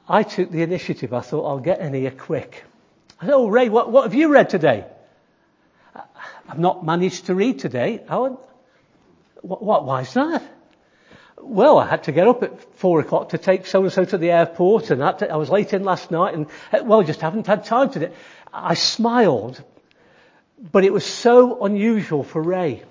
I 0.09 0.23
took 0.23 0.51
the 0.51 0.63
initiative. 0.63 1.13
I 1.13 1.21
thought, 1.21 1.47
I'll 1.47 1.59
get 1.59 1.79
in 1.79 1.93
here 1.93 2.11
quick. 2.11 2.65
I 3.21 3.25
said, 3.25 3.33
oh, 3.33 3.47
Ray, 3.47 3.69
what, 3.69 3.89
what 3.89 4.03
have 4.03 4.13
you 4.13 4.27
read 4.27 4.49
today? 4.49 4.85
I've 6.47 6.59
not 6.59 6.85
managed 6.85 7.25
to 7.25 7.35
read 7.35 7.59
today. 7.59 8.03
Oh, 8.09 8.39
what, 9.41 9.61
what, 9.63 9.85
why 9.85 10.01
is 10.01 10.13
that? 10.13 10.43
Well, 11.39 11.77
I 11.77 11.87
had 11.87 12.03
to 12.03 12.11
get 12.11 12.27
up 12.27 12.41
at 12.43 12.77
four 12.77 12.99
o'clock 12.99 13.29
to 13.29 13.37
take 13.37 13.65
so 13.67 13.83
and 13.83 13.91
so 13.91 14.05
to 14.05 14.17
the 14.17 14.31
airport, 14.31 14.89
and 14.89 15.03
I 15.03 15.35
was 15.35 15.49
late 15.49 15.73
in 15.73 15.83
last 15.83 16.09
night, 16.09 16.33
and 16.33 16.47
uh, 16.73 16.83
well, 16.83 17.03
just 17.03 17.21
haven't 17.21 17.47
had 17.47 17.65
time 17.65 17.91
to. 17.91 18.11
I 18.51 18.73
smiled, 18.73 19.61
but 20.71 20.83
it 20.83 20.91
was 20.91 21.05
so 21.05 21.63
unusual 21.63 22.23
for 22.23 22.41
Ray. 22.41 22.83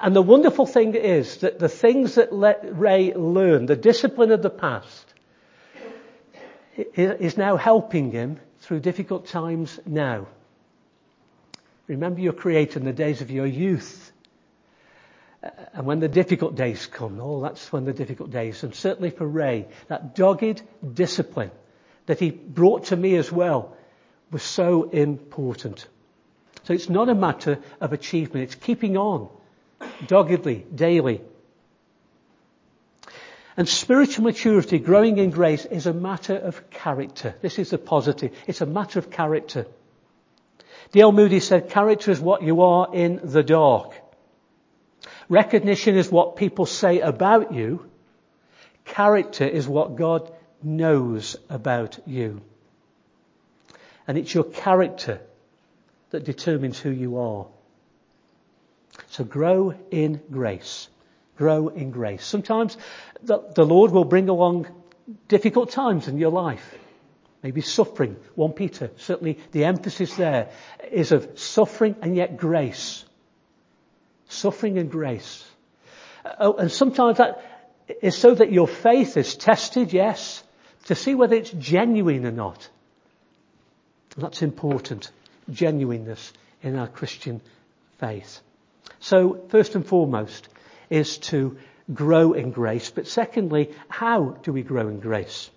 And 0.00 0.16
the 0.16 0.22
wonderful 0.22 0.66
thing 0.66 0.94
is 0.94 1.38
that 1.38 1.58
the 1.58 1.68
things 1.68 2.16
that 2.16 2.32
let 2.32 2.78
Ray 2.78 3.14
learn, 3.14 3.66
the 3.66 3.76
discipline 3.76 4.32
of 4.32 4.42
the 4.42 4.50
past, 4.50 5.14
is 6.76 7.36
now 7.36 7.56
helping 7.56 8.10
him 8.10 8.40
through 8.60 8.80
difficult 8.80 9.26
times 9.26 9.78
now. 9.86 10.26
Remember 11.86 12.20
your 12.20 12.32
Creator 12.32 12.78
in 12.78 12.84
the 12.84 12.92
days 12.92 13.20
of 13.20 13.30
your 13.30 13.46
youth. 13.46 14.12
Uh, 15.42 15.50
and 15.74 15.86
when 15.86 16.00
the 16.00 16.08
difficult 16.08 16.54
days 16.54 16.86
come, 16.86 17.20
oh, 17.20 17.42
that's 17.42 17.72
when 17.72 17.84
the 17.84 17.92
difficult 17.92 18.30
days, 18.30 18.62
and 18.62 18.74
certainly 18.74 19.10
for 19.10 19.26
Ray, 19.26 19.66
that 19.88 20.14
dogged 20.14 20.62
discipline 20.94 21.50
that 22.06 22.20
he 22.20 22.30
brought 22.30 22.86
to 22.86 22.96
me 22.96 23.16
as 23.16 23.30
well 23.30 23.76
was 24.30 24.42
so 24.42 24.84
important. 24.90 25.86
So 26.64 26.72
it's 26.72 26.88
not 26.88 27.08
a 27.08 27.14
matter 27.14 27.58
of 27.80 27.92
achievement, 27.92 28.44
it's 28.44 28.54
keeping 28.54 28.96
on 28.96 29.28
doggedly, 30.06 30.66
daily. 30.74 31.20
And 33.56 33.68
spiritual 33.68 34.24
maturity, 34.24 34.78
growing 34.78 35.18
in 35.18 35.30
grace, 35.30 35.64
is 35.64 35.86
a 35.86 35.92
matter 35.92 36.34
of 36.34 36.70
character. 36.70 37.36
This 37.40 37.58
is 37.58 37.70
the 37.70 37.78
positive. 37.78 38.32
It's 38.48 38.60
a 38.60 38.66
matter 38.66 38.98
of 38.98 39.10
character. 39.10 39.66
D.L. 40.94 41.10
Moody 41.10 41.40
said, 41.40 41.70
character 41.70 42.12
is 42.12 42.20
what 42.20 42.44
you 42.44 42.62
are 42.62 42.94
in 42.94 43.18
the 43.24 43.42
dark. 43.42 43.94
Recognition 45.28 45.96
is 45.96 46.08
what 46.08 46.36
people 46.36 46.66
say 46.66 47.00
about 47.00 47.52
you. 47.52 47.90
Character 48.84 49.44
is 49.44 49.66
what 49.66 49.96
God 49.96 50.32
knows 50.62 51.34
about 51.50 51.98
you. 52.06 52.42
And 54.06 54.16
it's 54.16 54.32
your 54.32 54.44
character 54.44 55.20
that 56.10 56.22
determines 56.22 56.78
who 56.78 56.90
you 56.90 57.18
are. 57.18 57.48
So 59.08 59.24
grow 59.24 59.74
in 59.90 60.22
grace. 60.30 60.88
Grow 61.36 61.70
in 61.70 61.90
grace. 61.90 62.24
Sometimes 62.24 62.76
the, 63.20 63.40
the 63.56 63.66
Lord 63.66 63.90
will 63.90 64.04
bring 64.04 64.28
along 64.28 64.68
difficult 65.26 65.72
times 65.72 66.06
in 66.06 66.18
your 66.18 66.30
life. 66.30 66.78
Maybe 67.44 67.60
suffering. 67.60 68.16
1 68.36 68.52
Peter, 68.54 68.90
certainly 68.96 69.38
the 69.52 69.66
emphasis 69.66 70.16
there 70.16 70.48
is 70.90 71.12
of 71.12 71.38
suffering 71.38 71.94
and 72.00 72.16
yet 72.16 72.38
grace. 72.38 73.04
Suffering 74.28 74.78
and 74.78 74.90
grace. 74.90 75.44
Oh, 76.40 76.54
and 76.54 76.72
sometimes 76.72 77.18
that 77.18 77.44
is 78.00 78.16
so 78.16 78.34
that 78.34 78.50
your 78.50 78.66
faith 78.66 79.18
is 79.18 79.36
tested, 79.36 79.92
yes, 79.92 80.42
to 80.86 80.94
see 80.94 81.14
whether 81.14 81.36
it's 81.36 81.50
genuine 81.50 82.24
or 82.24 82.30
not. 82.30 82.66
That's 84.16 84.40
important. 84.40 85.10
Genuineness 85.50 86.32
in 86.62 86.76
our 86.76 86.88
Christian 86.88 87.42
faith. 87.98 88.40
So, 89.00 89.44
first 89.50 89.74
and 89.74 89.86
foremost, 89.86 90.48
is 90.88 91.18
to 91.18 91.58
grow 91.92 92.32
in 92.32 92.52
grace. 92.52 92.88
But 92.88 93.06
secondly, 93.06 93.74
how 93.88 94.38
do 94.42 94.50
we 94.50 94.62
grow 94.62 94.88
in 94.88 95.00
grace? 95.00 95.50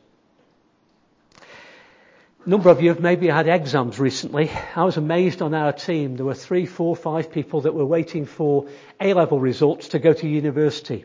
A 2.48 2.50
number 2.50 2.70
of 2.70 2.82
you 2.82 2.88
have 2.88 3.02
maybe 3.02 3.28
had 3.28 3.50
exams 3.50 4.00
recently. 4.00 4.50
I 4.74 4.86
was 4.86 4.96
amazed 4.96 5.42
on 5.42 5.54
our 5.54 5.74
team. 5.74 6.16
There 6.16 6.26
were 6.26 6.34
three, 6.34 6.66
four, 6.66 6.96
five 6.96 7.30
people 7.30 7.60
that 7.62 7.74
were 7.74 7.86
waiting 7.86 8.26
for 8.26 8.70
A-level 9.02 9.38
results 9.38 9.90
to 9.90 10.00
go 10.00 10.14
to 10.14 10.26
university. 10.26 11.04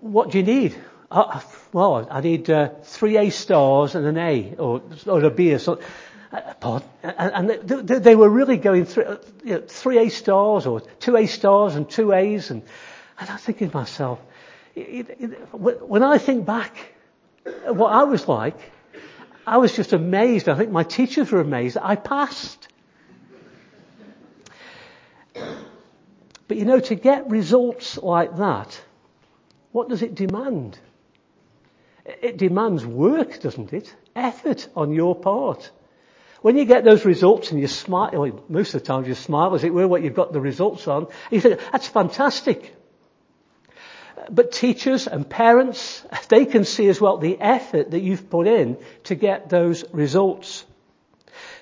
What 0.00 0.30
do 0.30 0.36
you 0.36 0.44
need? 0.44 0.76
Uh, 1.10 1.40
well, 1.72 2.06
I 2.10 2.20
need 2.20 2.50
uh, 2.50 2.68
three 2.82 3.16
A 3.16 3.30
stars 3.30 3.94
and 3.94 4.04
an 4.04 4.18
A, 4.18 4.54
or, 4.58 4.82
or 5.06 5.24
a 5.24 5.30
B 5.30 5.54
or 5.54 5.58
something. 5.58 5.86
Uh, 6.30 6.80
and 7.02 7.48
they 7.48 8.14
were 8.14 8.28
really 8.28 8.58
going 8.58 8.84
through 8.84 9.04
uh, 9.04 9.16
you 9.42 9.54
know, 9.54 9.62
three 9.66 9.96
A 9.96 10.10
stars 10.10 10.66
or 10.66 10.82
two 11.00 11.16
A 11.16 11.24
stars 11.24 11.76
and 11.76 11.88
two 11.88 12.12
A's, 12.12 12.50
and, 12.50 12.60
and 13.18 13.30
I'm 13.30 13.38
thinking 13.38 13.70
to 13.70 13.76
myself, 13.76 14.20
when 14.74 16.02
I 16.02 16.18
think 16.18 16.44
back, 16.44 16.76
what 17.64 17.90
I 17.90 18.04
was 18.04 18.28
like, 18.28 18.58
I 19.46 19.58
was 19.58 19.74
just 19.74 19.92
amazed. 19.92 20.48
I 20.48 20.56
think 20.56 20.70
my 20.70 20.84
teachers 20.84 21.30
were 21.30 21.40
amazed 21.40 21.76
that 21.76 21.84
I 21.84 21.96
passed. 21.96 22.68
But 25.34 26.56
you 26.56 26.64
know, 26.64 26.80
to 26.80 26.94
get 26.94 27.30
results 27.30 27.96
like 27.96 28.36
that, 28.36 28.80
what 29.72 29.88
does 29.88 30.02
it 30.02 30.14
demand? 30.14 30.78
It 32.04 32.36
demands 32.36 32.84
work, 32.84 33.40
doesn't 33.40 33.72
it? 33.72 33.94
Effort 34.14 34.68
on 34.76 34.92
your 34.92 35.14
part. 35.14 35.70
When 36.42 36.58
you 36.58 36.64
get 36.64 36.84
those 36.84 37.04
results 37.04 37.52
and 37.52 37.60
you 37.60 37.68
smile, 37.68 38.44
most 38.48 38.74
of 38.74 38.82
the 38.82 38.86
time 38.86 39.04
you 39.04 39.14
smile 39.14 39.54
as 39.54 39.62
it 39.64 39.72
were 39.72 39.86
what 39.86 40.02
you've 40.02 40.14
got 40.14 40.32
the 40.32 40.40
results 40.40 40.88
on, 40.88 41.06
you 41.30 41.40
think, 41.40 41.60
that's 41.70 41.86
fantastic. 41.86 42.74
But 44.30 44.52
teachers 44.52 45.06
and 45.06 45.28
parents, 45.28 46.04
they 46.28 46.46
can 46.46 46.64
see 46.64 46.88
as 46.88 47.00
well 47.00 47.18
the 47.18 47.40
effort 47.40 47.90
that 47.90 48.00
you've 48.00 48.30
put 48.30 48.46
in 48.46 48.76
to 49.04 49.14
get 49.14 49.48
those 49.48 49.84
results. 49.92 50.64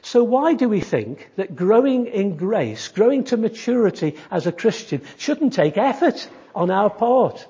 So 0.02 0.24
why 0.24 0.54
do 0.54 0.68
we 0.68 0.80
think 0.80 1.30
that 1.36 1.54
growing 1.54 2.06
in 2.06 2.36
grace, 2.36 2.88
growing 2.88 3.24
to 3.24 3.36
maturity 3.36 4.16
as 4.30 4.46
a 4.46 4.52
Christian 4.52 5.02
shouldn't 5.18 5.52
take 5.52 5.76
effort 5.76 6.28
on 6.54 6.70
our 6.70 6.90
part? 6.90 7.46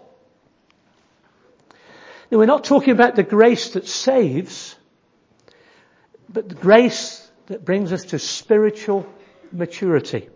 Now 2.30 2.38
we're 2.38 2.46
not 2.46 2.64
talking 2.64 2.92
about 2.92 3.16
the 3.16 3.22
grace 3.22 3.70
that 3.70 3.88
saves, 3.88 4.76
but 6.28 6.48
the 6.48 6.54
grace 6.54 7.28
that 7.46 7.64
brings 7.64 7.92
us 7.92 8.04
to 8.06 8.18
spiritual 8.18 9.06
maturity. 9.52 10.28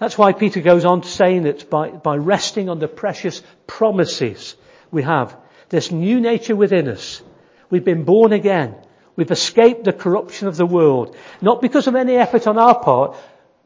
That's 0.00 0.18
why 0.18 0.32
Peter 0.32 0.60
goes 0.60 0.84
on 0.84 1.04
saying 1.04 1.44
that 1.44 1.70
by, 1.70 1.90
by 1.90 2.16
resting 2.16 2.68
on 2.68 2.80
the 2.80 2.88
precious 2.88 3.40
promises 3.68 4.56
we 4.90 5.02
have, 5.02 5.36
this 5.68 5.92
new 5.92 6.20
nature 6.20 6.56
within 6.56 6.88
us, 6.88 7.22
we've 7.70 7.84
been 7.84 8.02
born 8.02 8.32
again, 8.32 8.74
We've 9.20 9.30
escaped 9.30 9.84
the 9.84 9.92
corruption 9.92 10.48
of 10.48 10.56
the 10.56 10.64
world. 10.64 11.14
Not 11.42 11.60
because 11.60 11.86
of 11.86 11.94
any 11.94 12.16
effort 12.16 12.46
on 12.46 12.56
our 12.56 12.82
part, 12.82 13.18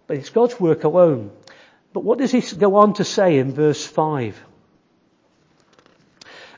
but 0.09 0.17
it's 0.17 0.31
God's 0.31 0.59
work 0.59 0.83
alone. 0.83 1.31
But 1.93 2.03
what 2.03 2.19
does 2.19 2.33
he 2.33 2.41
go 2.57 2.75
on 2.75 2.95
to 2.95 3.05
say 3.05 3.39
in 3.39 3.53
verse 3.53 3.87
5? 3.87 4.43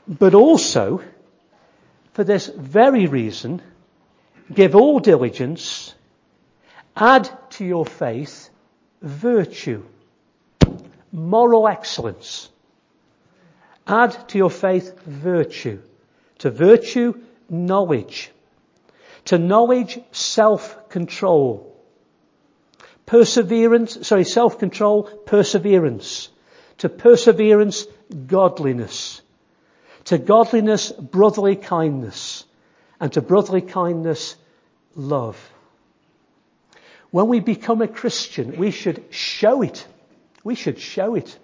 But 0.07 0.33
also, 0.33 1.03
for 2.13 2.23
this 2.23 2.47
very 2.47 3.05
reason, 3.05 3.61
give 4.51 4.75
all 4.75 4.99
diligence, 4.99 5.93
add 6.95 7.29
to 7.51 7.65
your 7.65 7.85
faith 7.85 8.49
virtue, 9.01 9.83
moral 11.11 11.67
excellence. 11.67 12.49
Add 13.85 14.29
to 14.29 14.37
your 14.37 14.49
faith 14.49 14.99
virtue. 15.03 15.81
To 16.39 16.51
virtue, 16.51 17.13
knowledge. 17.49 18.31
To 19.25 19.37
knowledge, 19.37 19.99
self-control. 20.11 21.75
Perseverance, 23.05 24.05
sorry, 24.07 24.25
self-control, 24.25 25.03
perseverance. 25.03 26.29
To 26.79 26.89
perseverance, 26.89 27.85
godliness. 28.27 29.21
To 30.05 30.17
godliness, 30.17 30.91
brotherly 30.91 31.55
kindness. 31.55 32.43
And 32.99 33.11
to 33.13 33.21
brotherly 33.21 33.61
kindness, 33.61 34.35
love. 34.95 35.37
When 37.11 37.27
we 37.27 37.39
become 37.39 37.81
a 37.81 37.87
Christian, 37.87 38.57
we 38.57 38.71
should 38.71 39.03
show 39.11 39.61
it. 39.61 39.85
We 40.43 40.55
should 40.55 40.79
show 40.79 41.15
it. 41.15 41.37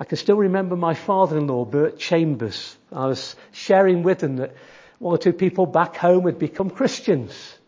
I 0.00 0.04
can 0.04 0.16
still 0.16 0.36
remember 0.36 0.76
my 0.76 0.94
father-in-law, 0.94 1.64
Bert 1.64 1.98
Chambers. 1.98 2.76
I 2.92 3.06
was 3.06 3.34
sharing 3.52 4.02
with 4.02 4.22
him 4.22 4.36
that 4.36 4.54
one 4.98 5.14
or 5.14 5.18
two 5.18 5.32
people 5.32 5.66
back 5.66 5.96
home 5.96 6.26
had 6.26 6.38
become 6.38 6.70
Christians. 6.70 7.58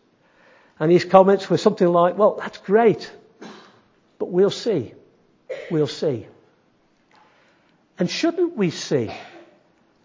And 0.79 0.91
his 0.91 1.05
comments 1.05 1.49
were 1.49 1.57
something 1.57 1.87
like, 1.87 2.17
well, 2.17 2.35
that's 2.39 2.57
great, 2.57 3.11
but 4.17 4.31
we'll 4.31 4.49
see. 4.49 4.93
We'll 5.69 5.87
see. 5.87 6.27
And 7.99 8.09
shouldn't 8.09 8.57
we 8.57 8.71
see? 8.71 9.11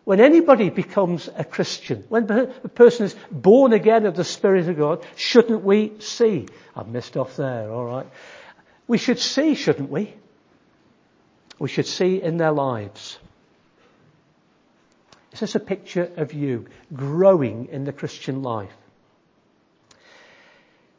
When 0.06 0.20
anybody 0.20 0.70
becomes 0.70 1.28
a 1.36 1.44
Christian, 1.44 2.04
when 2.08 2.30
a 2.30 2.68
person 2.68 3.06
is 3.06 3.16
born 3.30 3.74
again 3.74 4.06
of 4.06 4.16
the 4.16 4.24
Spirit 4.24 4.68
of 4.68 4.78
God, 4.78 5.04
shouldn't 5.16 5.64
we 5.64 5.98
see? 5.98 6.46
I've 6.74 6.88
missed 6.88 7.18
off 7.18 7.36
there, 7.36 7.68
alright. 7.68 8.06
We 8.86 8.98
should 8.98 9.18
see, 9.18 9.54
shouldn't 9.54 9.90
we? 9.90 10.14
we 11.58 11.68
should 11.68 11.86
see 11.86 12.22
in 12.22 12.36
their 12.36 12.52
lives. 12.52 13.18
Is 15.32 15.40
this 15.40 15.54
a 15.54 15.60
picture 15.60 16.10
of 16.16 16.32
you 16.32 16.66
growing 16.92 17.68
in 17.70 17.84
the 17.84 17.92
Christian 17.92 18.42
life? 18.42 18.72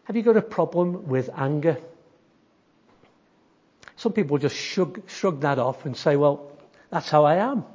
Have 0.06 0.16
you 0.16 0.24
got 0.24 0.38
a 0.38 0.42
problem 0.42 1.08
with 1.08 1.30
anger? 1.36 1.78
Some 3.96 4.14
people 4.14 4.38
just 4.38 4.56
shrug, 4.56 5.02
shrug 5.08 5.42
that 5.42 5.60
off 5.60 5.86
and 5.86 5.98
say, 5.98 6.16
well, 6.16 6.52
that's 6.90 7.10
how 7.10 7.26
I 7.26 7.36
am. 7.36 7.66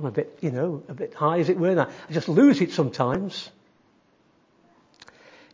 I'm 0.00 0.06
a 0.06 0.10
bit, 0.10 0.38
you 0.40 0.50
know, 0.50 0.82
a 0.88 0.94
bit 0.94 1.12
high 1.12 1.40
as 1.40 1.50
it 1.50 1.58
were. 1.58 1.78
I 1.78 2.12
just 2.12 2.28
lose 2.28 2.62
it 2.62 2.72
sometimes. 2.72 3.50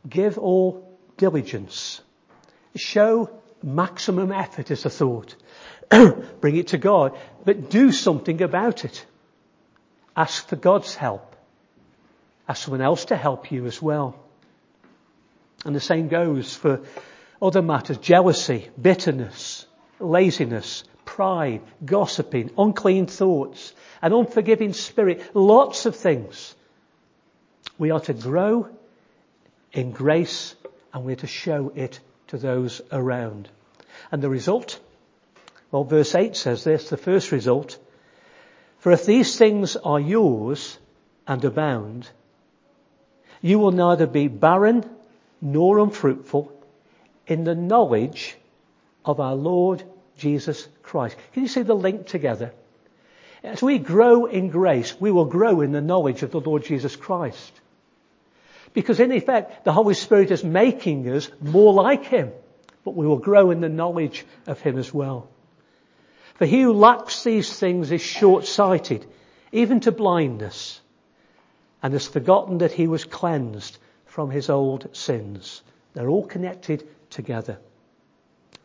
Give 0.08 0.38
all 0.38 0.96
diligence. 1.16 2.00
Show 2.76 3.28
maximum 3.60 4.30
effort 4.30 4.70
is 4.70 4.84
the 4.84 4.90
thought. 4.90 5.34
Bring 5.90 6.56
it 6.56 6.68
to 6.68 6.78
God, 6.78 7.18
but 7.44 7.70
do 7.70 7.90
something 7.90 8.40
about 8.40 8.84
it. 8.84 9.04
Ask 10.16 10.46
for 10.46 10.54
God's 10.54 10.94
help. 10.94 11.34
Ask 12.48 12.64
someone 12.64 12.82
else 12.82 13.06
to 13.06 13.16
help 13.16 13.50
you 13.50 13.66
as 13.66 13.82
well. 13.82 14.16
And 15.64 15.74
the 15.74 15.80
same 15.80 16.06
goes 16.06 16.54
for 16.54 16.82
other 17.42 17.62
matters, 17.62 17.98
jealousy, 17.98 18.70
bitterness, 18.80 19.66
laziness, 19.98 20.84
pride, 21.04 21.62
gossiping, 21.84 22.52
unclean 22.56 23.06
thoughts, 23.06 23.74
an 24.02 24.12
unforgiving 24.12 24.72
spirit, 24.72 25.22
lots 25.34 25.86
of 25.86 25.96
things. 25.96 26.54
We 27.78 27.90
are 27.90 28.00
to 28.00 28.14
grow 28.14 28.68
in 29.72 29.92
grace 29.92 30.54
and 30.92 31.04
we're 31.04 31.16
to 31.16 31.26
show 31.26 31.72
it 31.74 32.00
to 32.28 32.38
those 32.38 32.80
around. 32.90 33.48
And 34.10 34.22
the 34.22 34.30
result? 34.30 34.80
Well, 35.70 35.84
verse 35.84 36.14
8 36.14 36.36
says 36.36 36.64
this, 36.64 36.88
the 36.88 36.96
first 36.96 37.32
result. 37.32 37.78
For 38.78 38.92
if 38.92 39.04
these 39.04 39.36
things 39.36 39.76
are 39.76 40.00
yours 40.00 40.78
and 41.26 41.44
abound, 41.44 42.08
you 43.42 43.58
will 43.58 43.72
neither 43.72 44.06
be 44.06 44.28
barren 44.28 44.88
nor 45.40 45.78
unfruitful 45.78 46.52
in 47.26 47.44
the 47.44 47.54
knowledge 47.54 48.36
of 49.04 49.20
our 49.20 49.34
Lord 49.34 49.82
Jesus 50.16 50.66
Christ. 50.82 51.16
Can 51.32 51.42
you 51.42 51.48
see 51.48 51.62
the 51.62 51.74
link 51.74 52.06
together? 52.06 52.52
As 53.42 53.62
we 53.62 53.78
grow 53.78 54.26
in 54.26 54.48
grace, 54.48 54.98
we 55.00 55.10
will 55.10 55.26
grow 55.26 55.60
in 55.60 55.72
the 55.72 55.80
knowledge 55.80 56.22
of 56.22 56.30
the 56.30 56.40
Lord 56.40 56.64
Jesus 56.64 56.96
Christ. 56.96 57.52
Because 58.72 59.00
in 59.00 59.12
effect, 59.12 59.64
the 59.64 59.72
Holy 59.72 59.94
Spirit 59.94 60.30
is 60.30 60.44
making 60.44 61.08
us 61.08 61.30
more 61.40 61.72
like 61.72 62.04
Him, 62.04 62.32
but 62.84 62.94
we 62.94 63.06
will 63.06 63.18
grow 63.18 63.50
in 63.50 63.60
the 63.60 63.68
knowledge 63.68 64.24
of 64.46 64.60
Him 64.60 64.78
as 64.78 64.92
well. 64.92 65.28
For 66.36 66.44
he 66.44 66.62
who 66.62 66.72
lacks 66.74 67.24
these 67.24 67.58
things 67.58 67.90
is 67.90 68.02
short-sighted, 68.02 69.06
even 69.52 69.80
to 69.80 69.92
blindness, 69.92 70.80
and 71.82 71.94
has 71.94 72.06
forgotten 72.06 72.58
that 72.58 72.72
he 72.72 72.86
was 72.86 73.04
cleansed 73.04 73.78
from 74.04 74.30
his 74.30 74.50
old 74.50 74.94
sins. 74.94 75.62
They're 75.94 76.10
all 76.10 76.26
connected 76.26 76.86
together. 77.08 77.58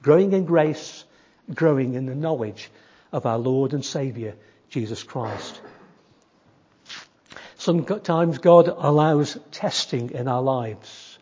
Growing 0.01 0.33
in 0.33 0.45
grace, 0.45 1.05
growing 1.53 1.93
in 1.93 2.07
the 2.07 2.15
knowledge 2.15 2.69
of 3.13 3.25
our 3.25 3.37
Lord 3.37 3.73
and 3.73 3.85
Saviour, 3.85 4.33
Jesus 4.71 5.03
Christ. 5.03 5.59
Sometimes 7.57 8.37
God 8.37 8.69
allows 8.69 9.37
testing 9.51 10.11
in 10.11 10.29
our 10.29 10.41
lives. 10.41 11.19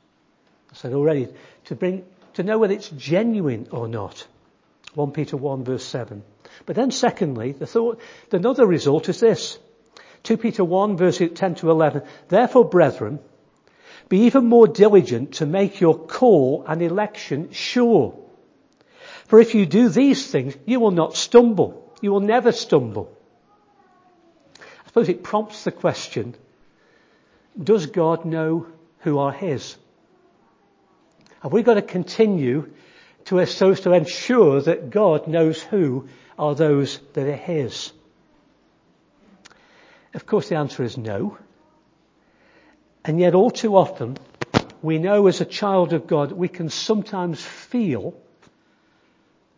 I 0.71 0.75
said 0.75 0.93
already, 0.93 1.27
to 1.65 1.75
bring, 1.75 2.05
to 2.35 2.43
know 2.43 2.59
whether 2.59 2.75
it's 2.75 2.89
genuine 2.89 3.67
or 3.71 3.87
not. 3.87 4.25
1 4.93 5.11
Peter 5.11 5.35
1 5.35 5.63
verse 5.63 5.83
7. 5.83 6.23
But 6.67 6.75
then 6.75 6.91
secondly, 6.91 7.51
the 7.51 7.65
thought, 7.65 7.99
another 8.31 8.67
result 8.67 9.09
is 9.09 9.19
this. 9.19 9.57
2 10.23 10.37
Peter 10.37 10.63
1 10.63 10.95
verse 10.95 11.19
10 11.33 11.55
to 11.55 11.71
11. 11.71 12.03
Therefore, 12.27 12.65
brethren, 12.65 13.19
be 14.09 14.25
even 14.25 14.45
more 14.45 14.67
diligent 14.67 15.33
to 15.35 15.47
make 15.47 15.81
your 15.81 15.97
call 15.97 16.65
and 16.67 16.83
election 16.83 17.51
sure. 17.51 18.15
For 19.25 19.39
if 19.39 19.55
you 19.55 19.65
do 19.65 19.89
these 19.89 20.29
things, 20.29 20.55
you 20.65 20.79
will 20.79 20.91
not 20.91 21.15
stumble. 21.15 21.95
You 21.99 22.11
will 22.11 22.19
never 22.19 22.51
stumble. 22.51 23.15
Suppose 24.99 25.15
it 25.15 25.23
prompts 25.23 25.63
the 25.63 25.71
question, 25.71 26.35
does 27.57 27.85
God 27.85 28.25
know 28.25 28.67
who 28.99 29.17
are 29.19 29.31
His? 29.31 29.77
Have 31.39 31.53
we 31.53 31.63
got 31.63 31.75
to 31.75 31.81
continue 31.81 32.69
to, 33.23 33.45
so 33.45 33.71
as 33.71 33.79
to 33.81 33.93
ensure 33.93 34.59
that 34.59 34.89
God 34.89 35.25
knows 35.25 35.61
who 35.61 36.09
are 36.37 36.53
those 36.53 36.99
that 37.13 37.25
are 37.29 37.33
His? 37.33 37.93
Of 40.13 40.25
course 40.25 40.49
the 40.49 40.57
answer 40.57 40.83
is 40.83 40.97
no. 40.97 41.37
And 43.05 43.21
yet 43.21 43.35
all 43.35 43.51
too 43.51 43.77
often, 43.77 44.17
we 44.81 44.97
know 44.97 45.27
as 45.27 45.39
a 45.39 45.45
child 45.45 45.93
of 45.93 46.07
God, 46.07 46.33
we 46.33 46.49
can 46.49 46.67
sometimes 46.67 47.41
feel 47.41 48.15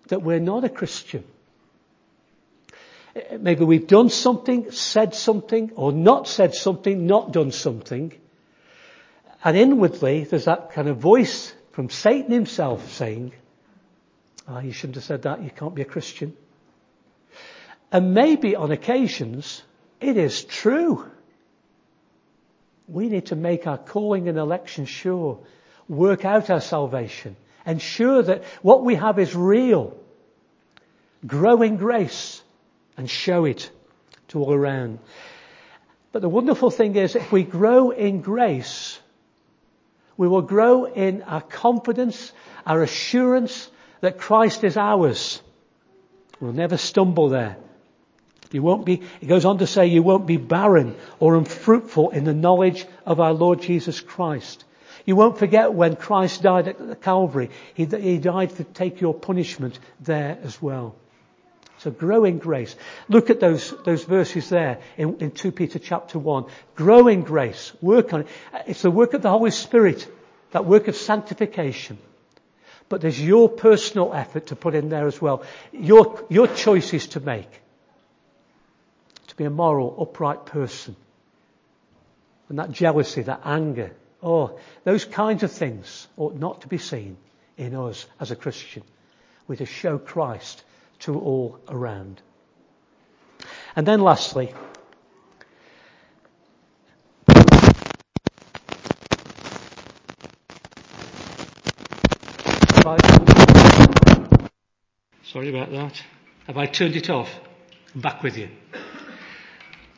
that 0.10 0.21
we're 0.21 0.39
not 0.39 0.65
a 0.65 0.69
Christian. 0.69 1.23
Maybe 3.38 3.65
we've 3.65 3.88
done 3.88 4.10
something, 4.10 4.71
said 4.71 5.13
something, 5.15 5.71
or 5.76 5.91
not 5.91 6.28
said 6.28 6.56
something, 6.56 7.08
not 7.08 7.34
done 7.34 7.52
something. 7.52 8.13
And 9.43 9.58
inwardly, 9.58 10.24
there's 10.24 10.45
that 10.45 10.71
kind 10.71 10.88
of 10.88 10.97
voice 10.97 11.54
from 11.71 11.89
Satan 11.89 12.32
himself 12.32 12.91
saying, 12.93 13.34
ah, 14.47 14.58
oh, 14.58 14.60
you 14.60 14.71
shouldn't 14.71 14.95
have 14.95 15.04
said 15.04 15.24
that, 15.24 15.43
you 15.43 15.50
can't 15.50 15.76
be 15.76 15.82
a 15.82 15.86
Christian. 15.86 16.36
And 17.91 18.13
maybe 18.13 18.56
on 18.56 18.71
occasions, 18.71 19.63
it 20.00 20.15
is 20.15 20.45
true. 20.45 21.10
We 22.88 23.10
need 23.10 23.28
to 23.28 23.36
make 23.36 23.67
our 23.67 23.78
calling 23.78 24.30
and 24.30 24.38
election 24.38 24.86
sure, 24.86 25.39
work 25.89 26.24
out 26.24 26.50
our 26.50 26.62
salvation, 26.62 27.36
ensure 27.65 28.21
that 28.24 28.43
what 28.62 28.84
we 28.86 28.95
have 28.95 29.19
is 29.19 29.36
real, 29.36 29.97
grow 31.26 31.62
in 31.62 31.78
grace, 31.78 32.40
and 33.02 33.10
show 33.10 33.46
it 33.46 33.72
to 34.28 34.40
all 34.40 34.54
around. 34.54 35.00
But 36.12 36.22
the 36.22 36.30
wonderful 36.30 36.70
thing 36.70 36.96
is, 36.96 37.16
if 37.16 37.32
we 37.32 37.42
grow 37.42 37.90
in 37.90 38.22
grace, 38.22 39.00
we 40.18 40.28
will 40.28 40.44
grow 40.44 40.86
in 40.86 41.24
our 41.24 41.42
confidence, 41.42 42.32
our 42.64 42.84
assurance 42.84 43.68
that 44.02 44.20
Christ 44.20 44.64
is 44.64 44.78
ours. 44.78 45.42
We'll 46.40 46.54
never 46.54 46.78
stumble 46.78 47.30
there. 47.30 47.58
You 48.52 48.62
won't 48.62 48.86
be, 48.86 49.02
it 49.20 49.26
goes 49.26 49.46
on 49.46 49.58
to 49.58 49.68
say 49.68 49.88
you 49.88 50.04
won't 50.04 50.28
be 50.28 50.38
barren 50.38 50.96
or 51.20 51.36
unfruitful 51.36 52.12
in 52.12 52.24
the 52.24 52.36
knowledge 52.36 52.86
of 53.04 53.20
our 53.20 53.34
Lord 53.34 53.64
Jesus 53.64 54.00
Christ. 54.00 54.64
You 55.08 55.16
won't 55.16 55.40
forget 55.40 55.74
when 55.74 55.96
Christ 55.96 56.44
died 56.44 56.68
at 56.68 57.02
Calvary. 57.02 57.50
He, 57.74 57.86
he 57.86 58.20
died 58.20 58.52
to 58.58 58.64
take 58.64 59.02
your 59.02 59.16
punishment 59.16 59.80
there 60.00 60.38
as 60.44 60.62
well. 60.62 60.94
So 61.82 61.89
grow 61.89 62.26
in 62.26 62.38
grace. 62.38 62.76
Look 63.10 63.32
at 63.32 63.39
those, 63.39 63.74
those 63.86 64.04
verses 64.04 64.50
there 64.50 64.82
in, 64.98 65.17
in 65.17 65.32
2 65.32 65.52
Peter 65.52 65.80
chapter 65.80 66.20
1. 66.20 66.46
Grow 66.76 67.08
in 67.08 67.24
grace. 67.24 67.72
Work 67.82 68.13
on 68.13 68.22
it. 68.22 68.28
It's 68.67 68.84
the 68.84 68.91
work 68.91 69.15
of 69.15 69.24
the 69.24 69.32
Holy 69.32 69.50
Spirit, 69.50 70.08
that 70.52 70.65
work 70.65 70.88
of 70.89 70.96
sanctification. 70.96 71.98
But 72.88 73.02
there's 73.02 73.20
your 73.20 73.50
personal 73.50 74.13
effort 74.13 74.48
to 74.48 74.56
put 74.56 74.76
in 74.76 74.89
there 74.89 75.08
as 75.08 75.20
well. 75.20 75.44
Your, 75.72 76.24
your 76.30 76.46
choices 76.48 77.08
to 77.08 77.20
make. 77.20 77.50
To 79.30 79.36
be 79.36 79.46
a 79.46 79.50
moral, 79.50 79.98
upright 80.00 80.46
person. 80.46 80.96
And 82.48 82.60
that 82.60 82.72
jealousy, 82.72 83.24
that 83.24 83.41
anger, 83.44 83.91
oh, 84.22 84.60
those 84.84 85.06
kinds 85.06 85.41
of 85.41 85.52
things 85.52 86.08
ought 86.15 86.36
not 86.36 86.62
to 86.62 86.67
be 86.67 86.78
seen 86.78 87.17
in 87.58 87.74
us 87.74 88.06
as 88.20 88.30
a 88.30 88.36
Christian. 88.36 88.84
We're 89.48 89.56
to 89.56 89.65
show 89.65 89.98
Christ 89.98 90.63
to 91.02 91.20
all 91.20 91.60
around. 91.68 92.22
And 93.76 93.88
then 93.88 94.02
lastly, 94.02 94.54
Sorry 105.24 105.50
about 105.50 105.72
that. 105.72 106.02
Have 106.48 106.58
I 106.58 106.66
turned 106.66 106.98
it 106.98 107.10
off? 107.10 107.30
I'm 107.96 108.02
back 108.02 108.22
with 108.22 108.38
you. 108.38 108.50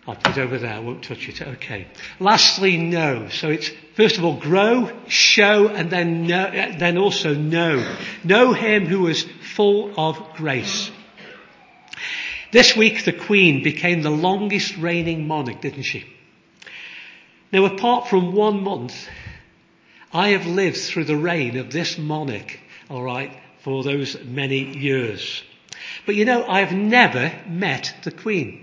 I'll 0.05 0.15
put 0.15 0.37
it 0.37 0.41
over 0.41 0.57
there. 0.57 0.73
I 0.73 0.79
won't 0.79 1.03
touch 1.03 1.29
it. 1.29 1.41
Okay. 1.41 1.87
Lastly, 2.19 2.77
know. 2.77 3.29
So 3.29 3.49
it's 3.49 3.71
first 3.95 4.17
of 4.17 4.25
all 4.25 4.35
grow, 4.35 4.91
show, 5.07 5.69
and 5.69 5.89
then 5.89 6.27
know, 6.27 6.51
then 6.77 6.97
also 6.97 7.33
know. 7.33 7.95
Know 8.23 8.51
him 8.51 8.85
who 8.85 9.07
is 9.07 9.23
full 9.55 9.93
of 9.97 10.35
grace. 10.35 10.91
This 12.51 12.75
week, 12.75 13.05
the 13.05 13.13
Queen 13.13 13.63
became 13.63 14.01
the 14.01 14.11
longest 14.11 14.77
reigning 14.77 15.25
monarch, 15.25 15.61
didn't 15.61 15.83
she? 15.83 16.05
Now, 17.51 17.65
apart 17.65 18.09
from 18.09 18.33
one 18.33 18.61
month, 18.63 19.07
I 20.11 20.29
have 20.29 20.45
lived 20.45 20.77
through 20.77 21.05
the 21.05 21.15
reign 21.15 21.57
of 21.57 21.71
this 21.71 21.97
monarch, 21.97 22.59
all 22.89 23.01
right, 23.01 23.31
for 23.63 23.83
those 23.83 24.21
many 24.23 24.77
years. 24.77 25.43
But 26.05 26.15
you 26.15 26.25
know, 26.25 26.45
I 26.45 26.59
have 26.59 26.73
never 26.73 27.31
met 27.47 27.95
the 28.03 28.11
Queen. 28.11 28.62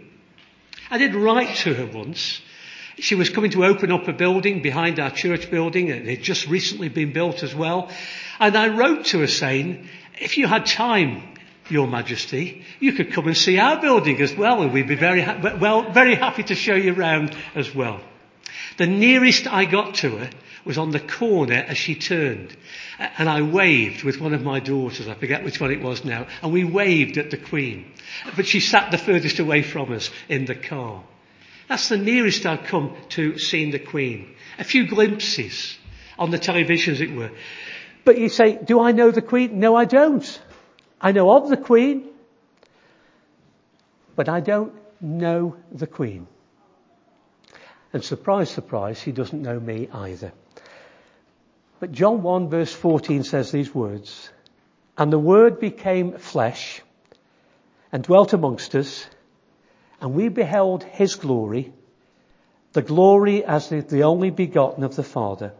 I 0.90 0.98
did 0.98 1.14
write 1.14 1.57
to 1.59 1.74
her 1.74 1.87
once. 1.87 2.40
She 2.98 3.14
was 3.14 3.31
coming 3.31 3.53
to 3.53 3.64
open 3.64 3.92
up 3.92 4.09
a 4.09 4.12
building 4.12 4.61
behind 4.61 4.98
our 4.98 5.11
church 5.11 5.50
building. 5.50 5.88
It 5.88 6.05
had 6.05 6.22
just 6.22 6.48
recently 6.48 6.88
been 6.88 7.12
built 7.12 7.42
as 7.42 7.55
well. 7.55 7.90
And 8.38 8.57
I 8.57 8.76
wrote 8.76 9.07
to 9.07 9.20
her 9.20 9.26
saying, 9.29 9.88
if 10.20 10.37
you 10.37 10.46
had 10.46 10.66
time, 10.66 11.22
Your 11.68 11.87
Majesty, 11.87 12.64
you 12.81 12.92
could 12.92 13.12
come 13.12 13.29
and 13.29 13.37
see 13.37 13.59
our 13.59 13.81
building 13.81 14.20
as 14.20 14.35
well 14.35 14.62
and 14.62 14.72
we'd 14.72 14.88
be 14.88 14.96
very, 14.96 15.22
ha- 15.22 15.57
well, 15.61 15.92
very 15.92 16.16
happy 16.16 16.42
to 16.42 16.55
show 16.55 16.74
you 16.74 16.92
around 16.94 17.37
as 17.55 17.72
well. 17.74 18.00
The 18.76 18.87
nearest 18.87 19.46
I 19.46 19.66
got 19.66 19.94
to 19.96 20.16
her 20.16 20.31
was 20.64 20.78
on 20.78 20.90
the 20.90 21.00
corner 21.00 21.54
as 21.54 21.76
she 21.76 21.94
turned. 21.94 22.56
And 22.98 23.28
I 23.28 23.42
waved 23.42 24.02
with 24.02 24.20
one 24.20 24.34
of 24.34 24.42
my 24.42 24.60
daughters, 24.60 25.08
I 25.08 25.14
forget 25.14 25.44
which 25.44 25.60
one 25.60 25.70
it 25.70 25.82
was 25.82 26.04
now, 26.04 26.26
and 26.42 26.52
we 26.52 26.64
waved 26.64 27.18
at 27.18 27.30
the 27.30 27.36
Queen. 27.36 27.92
But 28.36 28.46
she 28.46 28.60
sat 28.60 28.90
the 28.90 28.98
furthest 28.98 29.38
away 29.38 29.62
from 29.62 29.92
us 29.92 30.10
in 30.28 30.44
the 30.44 30.54
car. 30.54 31.02
That's 31.68 31.88
the 31.88 31.96
nearest 31.96 32.46
I've 32.46 32.64
come 32.64 32.96
to 33.10 33.38
seeing 33.38 33.70
the 33.70 33.78
Queen. 33.78 34.34
A 34.58 34.64
few 34.64 34.86
glimpses 34.88 35.78
on 36.18 36.30
the 36.30 36.38
television, 36.38 36.94
as 36.94 37.00
it 37.00 37.14
were. 37.14 37.30
But 38.04 38.18
you 38.18 38.28
say, 38.28 38.58
do 38.62 38.80
I 38.80 38.92
know 38.92 39.10
the 39.10 39.22
Queen? 39.22 39.60
No, 39.60 39.76
I 39.76 39.84
don't. 39.84 40.40
I 41.00 41.12
know 41.12 41.30
of 41.30 41.48
the 41.48 41.56
Queen, 41.56 42.08
but 44.16 44.28
I 44.28 44.40
don't 44.40 44.74
know 45.00 45.56
the 45.72 45.86
Queen. 45.86 46.26
And 47.92 48.04
surprise, 48.04 48.50
surprise, 48.50 49.00
he 49.00 49.12
doesn't 49.12 49.40
know 49.40 49.58
me 49.58 49.88
either. 49.92 50.32
But 51.80 51.92
John 51.92 52.22
1 52.22 52.48
verse 52.48 52.72
14 52.72 53.24
says 53.24 53.50
these 53.50 53.74
words, 53.74 54.30
And 54.96 55.12
the 55.12 55.18
Word 55.18 55.58
became 55.58 56.18
flesh 56.18 56.82
and 57.90 58.02
dwelt 58.02 58.32
amongst 58.32 58.74
us, 58.74 59.06
and 60.00 60.14
we 60.14 60.28
beheld 60.28 60.84
His 60.84 61.16
glory, 61.16 61.72
the 62.72 62.82
glory 62.82 63.44
as 63.44 63.68
the, 63.70 64.02
only 64.04 64.30
begotten 64.30 64.84
of 64.84 64.94
the 64.94 65.02
Father, 65.02 65.52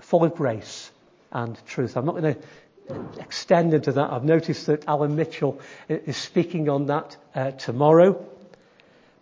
full 0.00 0.24
of 0.24 0.34
grace 0.34 0.90
and 1.30 1.56
truth. 1.66 1.96
I'm 1.96 2.06
not 2.06 2.16
going 2.16 2.34
to 2.34 3.20
extend 3.20 3.74
into 3.74 3.92
that. 3.92 4.12
I've 4.12 4.24
noticed 4.24 4.66
that 4.66 4.88
Alan 4.88 5.14
Mitchell 5.14 5.60
is 5.88 6.16
speaking 6.16 6.68
on 6.68 6.86
that 6.86 7.16
uh, 7.34 7.50
tomorrow. 7.52 8.26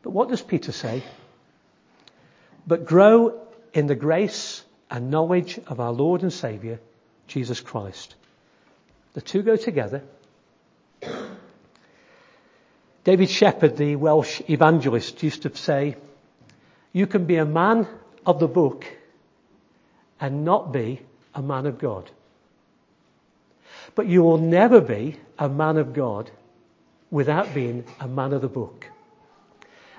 But 0.02 0.10
what 0.10 0.28
does 0.28 0.40
Peter 0.40 0.72
say? 0.72 1.02
but 2.66 2.84
grow 2.84 3.40
in 3.72 3.86
the 3.86 3.94
grace 3.94 4.63
and 4.94 5.10
knowledge 5.10 5.58
of 5.66 5.80
our 5.80 5.90
Lord 5.90 6.22
and 6.22 6.32
Saviour, 6.32 6.78
Jesus 7.26 7.60
Christ. 7.60 8.14
The 9.14 9.20
two 9.20 9.42
go 9.42 9.56
together. 9.56 10.04
David 13.02 13.28
Shepherd, 13.28 13.76
the 13.76 13.96
Welsh 13.96 14.40
evangelist, 14.46 15.20
used 15.20 15.42
to 15.42 15.56
say, 15.56 15.96
you 16.92 17.08
can 17.08 17.24
be 17.24 17.38
a 17.38 17.44
man 17.44 17.88
of 18.24 18.38
the 18.38 18.46
book 18.46 18.86
and 20.20 20.44
not 20.44 20.72
be 20.72 21.00
a 21.34 21.42
man 21.42 21.66
of 21.66 21.80
God. 21.80 22.08
But 23.96 24.06
you 24.06 24.22
will 24.22 24.38
never 24.38 24.80
be 24.80 25.16
a 25.36 25.48
man 25.48 25.76
of 25.76 25.92
God 25.92 26.30
without 27.10 27.52
being 27.52 27.84
a 27.98 28.06
man 28.06 28.32
of 28.32 28.42
the 28.42 28.48
book. 28.48 28.86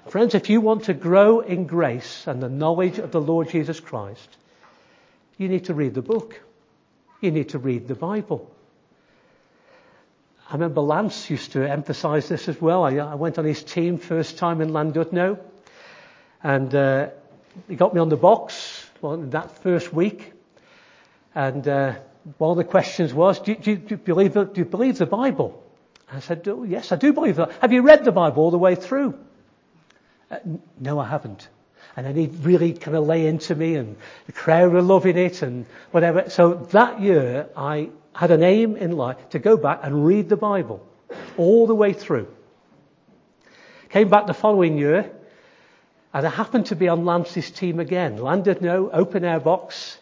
Friends, 0.07 0.35
if 0.35 0.49
you 0.49 0.61
want 0.61 0.85
to 0.85 0.93
grow 0.93 1.41
in 1.41 1.67
grace 1.67 2.27
and 2.27 2.41
the 2.41 2.47
knowledge 2.47 2.97
of 2.97 3.11
the 3.11 3.19
Lord 3.19 3.49
Jesus 3.49 3.81
Christ, 3.81 4.37
you 5.37 5.47
need 5.47 5.65
to 5.65 5.73
read 5.73 5.93
the 5.93 6.01
book. 6.01 6.41
You 7.21 7.31
need 7.31 7.49
to 7.49 7.59
read 7.59 7.87
the 7.87 7.95
Bible. 7.95 8.51
I 10.49 10.53
remember 10.53 10.81
Lance 10.81 11.29
used 11.29 11.53
to 11.53 11.69
emphasize 11.69 12.29
this 12.29 12.47
as 12.47 12.61
well. 12.61 12.83
I, 12.83 12.97
I 12.97 13.15
went 13.15 13.39
on 13.39 13.45
his 13.45 13.63
team 13.63 13.97
first 13.97 14.37
time 14.37 14.61
in 14.61 14.69
Llandudno 14.69 15.39
and 16.43 16.73
uh, 16.75 17.09
he 17.67 17.75
got 17.75 17.93
me 17.93 17.99
on 17.99 18.09
the 18.09 18.17
box 18.17 18.85
well, 19.01 19.17
that 19.17 19.63
first 19.63 19.91
week. 19.91 20.33
And 21.33 21.67
uh, 21.67 21.95
one 22.37 22.51
of 22.51 22.57
the 22.57 22.63
questions 22.63 23.13
was, 23.13 23.39
do, 23.39 23.55
do, 23.55 23.75
do, 23.75 23.95
you 23.95 23.97
believe, 23.97 24.33
do 24.33 24.51
you 24.55 24.65
believe 24.65 24.97
the 24.97 25.05
Bible? 25.05 25.63
I 26.11 26.19
said, 26.19 26.47
oh, 26.47 26.63
yes, 26.63 26.91
I 26.91 26.95
do 26.95 27.13
believe 27.13 27.37
that. 27.37 27.51
Have 27.61 27.73
you 27.73 27.81
read 27.81 28.05
the 28.05 28.11
Bible 28.11 28.43
all 28.43 28.51
the 28.51 28.59
way 28.59 28.75
through? 28.75 29.17
Uh, 30.29 30.37
no, 30.79 30.99
I 30.99 31.07
haven't. 31.07 31.47
And 31.95 32.05
then 32.05 32.15
he'd 32.15 32.43
really 32.43 32.73
kind 32.73 32.97
of 32.97 33.05
lay 33.05 33.25
into 33.25 33.55
me 33.55 33.75
and 33.75 33.95
the 34.25 34.33
crowd 34.33 34.73
were 34.73 34.81
loving 34.81 35.17
it 35.17 35.41
and 35.41 35.65
whatever. 35.91 36.29
So 36.29 36.55
that 36.71 36.99
year 36.99 37.47
I 37.55 37.89
had 38.13 38.31
an 38.31 38.43
aim 38.43 38.75
in 38.75 38.91
life 38.91 39.29
to 39.29 39.39
go 39.39 39.55
back 39.55 39.79
and 39.83 40.05
read 40.05 40.27
the 40.27 40.35
Bible 40.35 40.85
all 41.37 41.67
the 41.67 41.75
way 41.75 41.93
through. 41.93 42.27
Came 43.89 44.09
back 44.09 44.27
the 44.27 44.33
following 44.33 44.77
year 44.77 45.11
and 46.13 46.25
I 46.25 46.29
happened 46.29 46.67
to 46.67 46.75
be 46.75 46.87
on 46.87 47.05
Lance's 47.05 47.49
team 47.51 47.79
again. 47.79 48.17
Llandudno 48.17 48.89
open 48.91 49.23
air 49.23 49.39
box. 49.39 49.97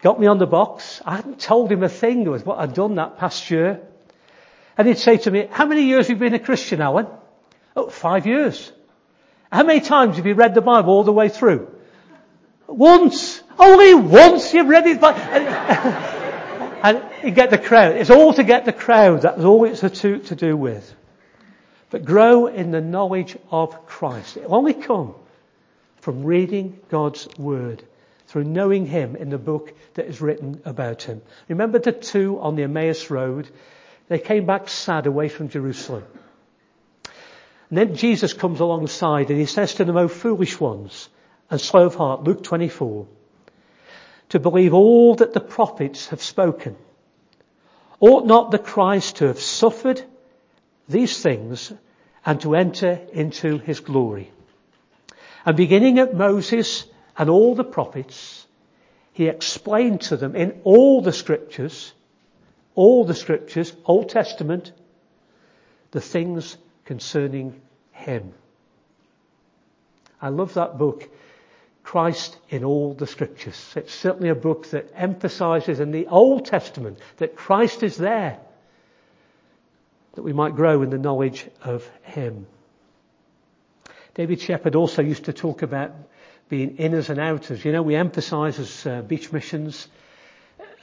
Got 0.00 0.20
me 0.20 0.26
on 0.26 0.38
the 0.38 0.46
box. 0.46 1.00
I 1.04 1.16
hadn't 1.16 1.40
told 1.40 1.72
him 1.72 1.82
a 1.82 1.88
thing 1.88 2.24
was 2.24 2.44
what 2.44 2.58
I'd 2.58 2.74
done 2.74 2.96
that 2.96 3.18
past 3.18 3.50
year. 3.50 3.80
And 4.76 4.88
he'd 4.88 4.98
say 4.98 5.18
to 5.18 5.30
me, 5.30 5.48
how 5.50 5.66
many 5.66 5.84
years 5.84 6.08
have 6.08 6.16
you 6.16 6.20
been 6.20 6.34
a 6.34 6.38
Christian, 6.38 6.80
Alan? 6.80 7.06
Oh, 7.76 7.88
five 7.88 8.26
years. 8.26 8.72
How 9.54 9.62
many 9.62 9.78
times 9.78 10.16
have 10.16 10.26
you 10.26 10.34
read 10.34 10.56
the 10.56 10.60
Bible 10.60 10.92
all 10.92 11.04
the 11.04 11.12
way 11.12 11.28
through? 11.28 11.72
Once. 12.66 13.40
Only 13.56 13.94
once 13.94 14.52
you've 14.52 14.66
read 14.66 14.84
it. 14.84 15.00
and 16.82 17.02
you 17.22 17.30
get 17.30 17.50
the 17.50 17.58
crowd. 17.58 17.94
It's 17.94 18.10
all 18.10 18.34
to 18.34 18.42
get 18.42 18.64
the 18.64 18.72
crowd. 18.72 19.22
That's 19.22 19.44
all 19.44 19.64
it's 19.64 19.80
to, 20.00 20.18
to 20.18 20.34
do 20.34 20.56
with. 20.56 20.92
But 21.90 22.04
grow 22.04 22.48
in 22.48 22.72
the 22.72 22.80
knowledge 22.80 23.36
of 23.52 23.86
Christ. 23.86 24.38
It 24.38 24.48
will 24.48 24.56
only 24.56 24.74
come 24.74 25.14
from 25.98 26.24
reading 26.24 26.80
God's 26.88 27.28
Word, 27.38 27.84
through 28.26 28.42
knowing 28.42 28.86
Him 28.86 29.14
in 29.14 29.30
the 29.30 29.38
book 29.38 29.72
that 29.94 30.06
is 30.06 30.20
written 30.20 30.62
about 30.64 31.04
Him. 31.04 31.22
Remember 31.46 31.78
the 31.78 31.92
two 31.92 32.40
on 32.40 32.56
the 32.56 32.64
Emmaus 32.64 33.08
Road? 33.08 33.48
They 34.08 34.18
came 34.18 34.46
back 34.46 34.68
sad 34.68 35.06
away 35.06 35.28
from 35.28 35.48
Jerusalem. 35.48 36.02
And 37.68 37.78
then 37.78 37.96
Jesus 37.96 38.32
comes 38.32 38.60
alongside 38.60 39.30
and 39.30 39.38
he 39.38 39.46
says 39.46 39.74
to 39.74 39.84
them, 39.84 39.96
O 39.96 40.08
foolish 40.08 40.60
ones 40.60 41.08
and 41.50 41.60
slow 41.60 41.86
of 41.86 41.94
heart, 41.94 42.24
Luke 42.24 42.42
24, 42.42 43.06
to 44.30 44.38
believe 44.38 44.74
all 44.74 45.14
that 45.16 45.32
the 45.32 45.40
prophets 45.40 46.08
have 46.08 46.22
spoken. 46.22 46.76
Ought 48.00 48.26
not 48.26 48.50
the 48.50 48.58
Christ 48.58 49.16
to 49.16 49.26
have 49.28 49.38
suffered 49.38 50.02
these 50.88 51.22
things 51.22 51.72
and 52.26 52.40
to 52.42 52.54
enter 52.54 53.00
into 53.12 53.58
his 53.58 53.80
glory. 53.80 54.30
And 55.46 55.56
beginning 55.56 55.98
at 55.98 56.14
Moses 56.14 56.84
and 57.16 57.30
all 57.30 57.54
the 57.54 57.64
prophets, 57.64 58.46
he 59.12 59.28
explained 59.28 60.02
to 60.02 60.16
them 60.16 60.34
in 60.34 60.60
all 60.64 61.00
the 61.00 61.12
scriptures, 61.12 61.92
all 62.74 63.04
the 63.04 63.14
scriptures, 63.14 63.72
Old 63.84 64.08
Testament, 64.08 64.72
the 65.92 66.00
things 66.00 66.56
concerning 66.84 67.60
him. 67.92 68.32
I 70.20 70.28
love 70.28 70.54
that 70.54 70.78
book, 70.78 71.08
Christ 71.82 72.38
in 72.48 72.64
all 72.64 72.94
the 72.94 73.06
scriptures. 73.06 73.72
It's 73.76 73.92
certainly 73.92 74.30
a 74.30 74.34
book 74.34 74.68
that 74.70 74.90
emphasizes 74.94 75.80
in 75.80 75.90
the 75.90 76.06
Old 76.06 76.46
Testament 76.46 76.98
that 77.18 77.36
Christ 77.36 77.82
is 77.82 77.96
there, 77.96 78.38
that 80.14 80.22
we 80.22 80.32
might 80.32 80.56
grow 80.56 80.82
in 80.82 80.90
the 80.90 80.98
knowledge 80.98 81.46
of 81.62 81.86
him. 82.02 82.46
David 84.14 84.40
Shepherd 84.40 84.76
also 84.76 85.02
used 85.02 85.24
to 85.24 85.32
talk 85.32 85.62
about 85.62 85.92
being 86.48 86.76
inners 86.76 87.10
and 87.10 87.18
outers. 87.18 87.64
You 87.64 87.72
know, 87.72 87.82
we 87.82 87.96
emphasize 87.96 88.58
as 88.58 88.86
uh, 88.86 89.02
beach 89.02 89.32
missions 89.32 89.88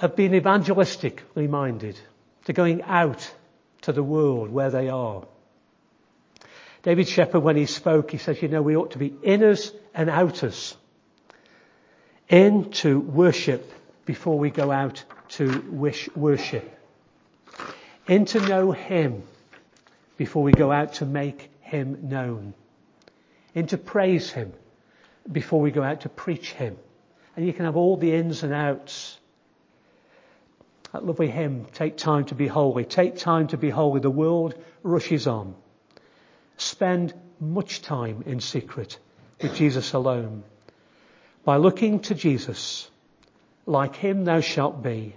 of 0.01 0.15
being 0.15 0.31
evangelistically 0.31 1.49
minded, 1.49 1.99
to 2.45 2.53
going 2.53 2.83
out 2.83 3.31
to 3.81 3.91
the 3.93 4.03
world 4.03 4.51
where 4.51 4.69
they 4.69 4.89
are. 4.89 5.23
David 6.83 7.07
Shepherd, 7.07 7.41
when 7.41 7.55
he 7.55 7.65
spoke, 7.65 8.11
he 8.11 8.17
says, 8.17 8.41
you 8.41 8.47
know, 8.47 8.61
we 8.61 8.75
ought 8.75 8.91
to 8.91 8.97
be 8.97 9.09
inners 9.09 9.73
and 9.93 10.09
outers. 10.09 10.75
In 12.27 12.71
to 12.71 12.99
worship 12.99 13.71
before 14.05 14.39
we 14.39 14.49
go 14.49 14.71
out 14.71 15.03
to 15.29 15.63
wish 15.69 16.09
worship. 16.15 16.69
In 18.07 18.25
to 18.25 18.39
know 18.47 18.71
Him 18.71 19.23
before 20.17 20.43
we 20.43 20.53
go 20.53 20.71
out 20.71 20.93
to 20.93 21.05
make 21.05 21.51
Him 21.61 22.09
known 22.09 22.53
in 23.53 23.67
to 23.67 23.77
praise 23.77 24.31
Him 24.31 24.53
before 25.31 25.61
we 25.61 25.71
go 25.71 25.83
out 25.83 26.01
to 26.01 26.09
preach 26.09 26.51
Him. 26.53 26.77
And 27.35 27.45
you 27.45 27.53
can 27.53 27.65
have 27.65 27.77
all 27.77 27.97
the 27.97 28.13
ins 28.13 28.43
and 28.43 28.53
outs. 28.53 29.17
That 30.91 31.05
lovely 31.05 31.29
hymn, 31.29 31.65
take 31.73 31.95
time 31.95 32.25
to 32.25 32.35
be 32.35 32.47
holy. 32.47 32.83
Take 32.83 33.17
time 33.17 33.47
to 33.47 33.57
be 33.57 33.69
holy. 33.69 34.01
The 34.01 34.11
world 34.11 34.55
rushes 34.83 35.25
on. 35.27 35.55
Spend 36.61 37.13
much 37.39 37.81
time 37.81 38.23
in 38.25 38.39
secret 38.39 38.97
with 39.41 39.55
Jesus 39.55 39.93
alone. 39.93 40.43
By 41.43 41.57
looking 41.57 41.99
to 42.01 42.15
Jesus, 42.15 42.89
like 43.65 43.95
him 43.95 44.25
thou 44.25 44.41
shalt 44.41 44.83
be. 44.83 45.15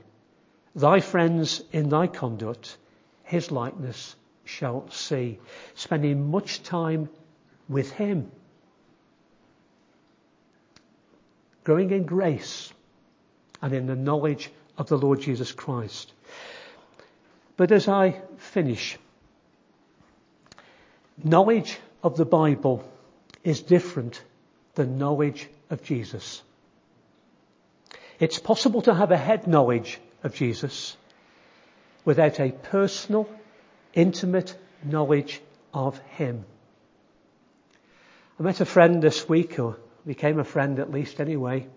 Thy 0.74 1.00
friends 1.00 1.62
in 1.70 1.88
thy 1.88 2.06
conduct, 2.06 2.76
his 3.24 3.50
likeness 3.50 4.16
shalt 4.44 4.92
see. 4.92 5.38
Spending 5.74 6.30
much 6.30 6.62
time 6.62 7.08
with 7.68 7.90
Him. 7.92 8.30
Growing 11.64 11.90
in 11.90 12.04
grace 12.04 12.72
and 13.62 13.72
in 13.72 13.86
the 13.86 13.96
knowledge 13.96 14.50
of 14.76 14.88
the 14.88 14.98
Lord 14.98 15.20
Jesus 15.20 15.52
Christ. 15.52 16.12
But 17.56 17.72
as 17.72 17.88
I 17.88 18.20
finish, 18.36 18.98
knowledge 21.22 21.78
of 22.02 22.16
the 22.16 22.24
Bible 22.24 22.84
is 23.42 23.62
different 23.62 24.22
than 24.74 24.98
knowledge 24.98 25.48
of 25.70 25.82
Jesus. 25.82 26.42
It's 28.18 28.38
possible 28.38 28.82
to 28.82 28.94
have 28.94 29.10
a 29.10 29.16
head 29.16 29.46
knowledge 29.46 29.98
of 30.22 30.34
Jesus 30.34 30.96
without 32.04 32.40
a 32.40 32.52
personal, 32.52 33.28
intimate 33.92 34.56
knowledge 34.82 35.40
of 35.72 35.98
Him. 36.16 36.44
I 38.38 38.42
met 38.42 38.60
a 38.60 38.66
friend 38.66 39.02
this 39.02 39.28
week, 39.28 39.58
or 39.58 39.78
became 40.06 40.38
a 40.38 40.44
friend 40.44 40.78
at 40.80 40.90
least 40.90 41.20
anyway, 41.20 41.68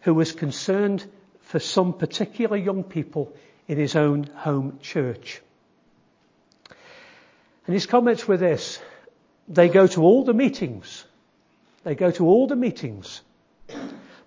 who 0.00 0.14
was 0.14 0.32
concerned 0.32 1.04
for 1.42 1.58
some 1.58 1.92
particular 1.92 2.56
young 2.56 2.84
people 2.84 3.32
in 3.66 3.78
his 3.78 3.96
own 3.96 4.24
home 4.24 4.78
church. 4.82 5.40
And 7.68 7.74
his 7.74 7.84
comments 7.84 8.26
were 8.26 8.38
this. 8.38 8.80
They 9.46 9.68
go 9.68 9.86
to 9.86 10.02
all 10.02 10.24
the 10.24 10.32
meetings. 10.32 11.04
They 11.84 11.94
go 11.94 12.10
to 12.10 12.26
all 12.26 12.46
the 12.46 12.56
meetings. 12.56 13.20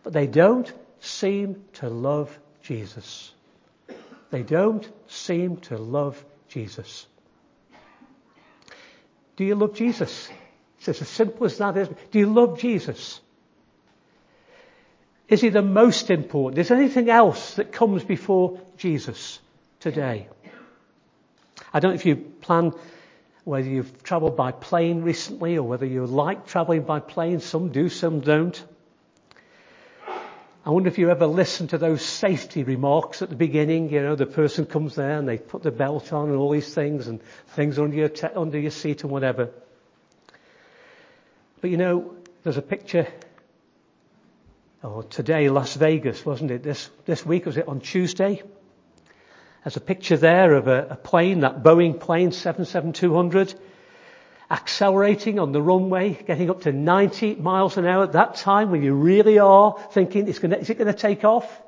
But 0.04 0.14
they 0.14 0.28
don't 0.28 0.72
seem 1.00 1.64
to 1.74 1.90
love 1.90 2.38
Jesus. 2.62 3.34
They 4.30 4.44
don't 4.44 4.88
seem 5.08 5.58
to 5.58 5.78
love 5.78 6.24
Jesus. 6.50 7.08
Do 9.38 9.44
you 9.44 9.56
love 9.56 9.74
Jesus? 9.74 10.30
It's 10.78 11.02
as 11.02 11.10
simple 11.10 11.48
as 11.48 11.58
that, 11.58 11.78
isn't 11.78 11.98
it? 11.98 12.12
Do 12.12 12.20
you 12.20 12.28
love 12.28 12.60
Jesus? 12.60 13.22
Is 15.28 15.42
he 15.42 15.50
the 15.50 15.64
most 15.64 16.12
important? 16.12 16.60
Is 16.60 16.68
there 16.68 16.78
anything 16.78 17.10
else 17.10 17.56
that 17.56 17.72
comes 17.72 18.04
before 18.04 18.62
Jesus 18.78 19.40
today? 19.80 20.28
I 21.74 21.80
don't 21.80 21.90
know 21.90 21.96
if 21.96 22.06
you 22.06 22.18
plan 22.18 22.74
whether 23.44 23.68
you've 23.68 24.04
travelled 24.04 24.38
by 24.38 24.52
plane 24.52 25.02
recently 25.02 25.58
or 25.58 25.64
whether 25.64 25.86
you 25.86 26.06
like 26.06 26.48
travelling 26.48 26.84
by 26.84 27.00
plane. 27.00 27.40
Some 27.40 27.70
do, 27.70 27.90
some 27.90 28.20
don't. 28.20 28.64
I 30.64 30.70
wonder 30.70 30.90
if 30.90 31.00
you 31.00 31.10
ever 31.10 31.26
listen 31.26 31.70
to 31.70 31.80
those 31.80 32.04
safety 32.04 32.64
remarks 32.64 33.24
at 33.24 33.30
the 33.30 33.36
beginning. 33.36 33.90
You 33.92 34.04
know, 34.04 34.16
the 34.16 34.28
person 34.28 34.68
comes 34.68 34.94
there 34.94 35.18
and 35.18 35.28
they 35.28 35.40
put 35.40 35.64
the 35.64 35.72
belt 35.72 36.14
on 36.14 36.30
and 36.30 36.38
all 36.38 36.52
these 36.52 36.72
things 36.72 37.08
and 37.08 37.20
things 37.48 37.80
under 37.80 37.96
your, 37.96 38.10
te- 38.10 38.28
under 38.28 38.60
your 38.60 38.70
seat 38.70 39.02
and 39.02 39.12
whatever. 39.12 39.50
But 41.62 41.72
you 41.72 41.78
know, 41.78 42.14
there's 42.44 42.58
a 42.58 42.62
picture, 42.62 43.08
oh, 44.84 45.02
today, 45.02 45.50
Las 45.50 45.74
Vegas, 45.76 46.24
wasn't 46.24 46.52
it? 46.52 46.62
This, 46.62 46.92
this 47.06 47.26
week, 47.26 47.48
was 47.48 47.58
it 47.58 47.68
on 47.68 47.80
Tuesday? 47.80 48.44
There's 49.64 49.78
a 49.78 49.82
picture 49.82 50.18
there 50.18 50.54
of 50.54 50.68
a, 50.68 50.88
a 50.92 50.96
plane, 50.96 51.42
that 51.42 51.62
Boeing 51.62 52.00
plane 52.00 52.32
77200, 52.32 53.54
accelerating 54.50 55.40
on 55.40 55.52
the 55.52 55.62
runway, 55.62 56.14
getting 56.14 56.50
up 56.50 56.62
to 56.62 56.72
90 56.72 57.36
miles 57.36 57.78
an 57.78 57.86
hour 57.86 58.04
at 58.04 58.14
that 58.14 58.36
time 58.36 58.72
when 58.72 58.82
you 58.82 58.94
really 58.94 59.40
are 59.40 59.78
thinking, 59.92 60.28
is, 60.28 60.40
gonna, 60.40 60.58
is 60.58 60.70
it 60.70 60.78
going 60.78 60.92
to 60.92 60.98
take 60.98 61.24
off? 61.24 61.62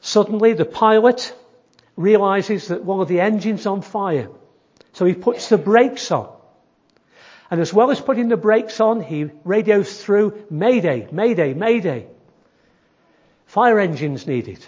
Suddenly 0.00 0.52
the 0.52 0.66
pilot 0.66 1.34
realizes 1.96 2.68
that 2.68 2.84
one 2.84 3.00
of 3.00 3.08
the 3.08 3.20
engines 3.20 3.66
on 3.66 3.80
fire. 3.80 4.28
So 4.92 5.06
he 5.06 5.14
puts 5.14 5.48
the 5.48 5.58
brakes 5.58 6.10
on. 6.10 6.32
And 7.50 7.60
as 7.60 7.72
well 7.72 7.90
as 7.90 8.00
putting 8.00 8.28
the 8.28 8.36
brakes 8.36 8.80
on, 8.80 9.00
he 9.00 9.30
radios 9.44 10.02
through 10.02 10.46
Mayday, 10.50 11.08
Mayday, 11.10 11.54
Mayday. 11.54 12.06
Fire 13.46 13.78
engines 13.78 14.26
needed. 14.26 14.64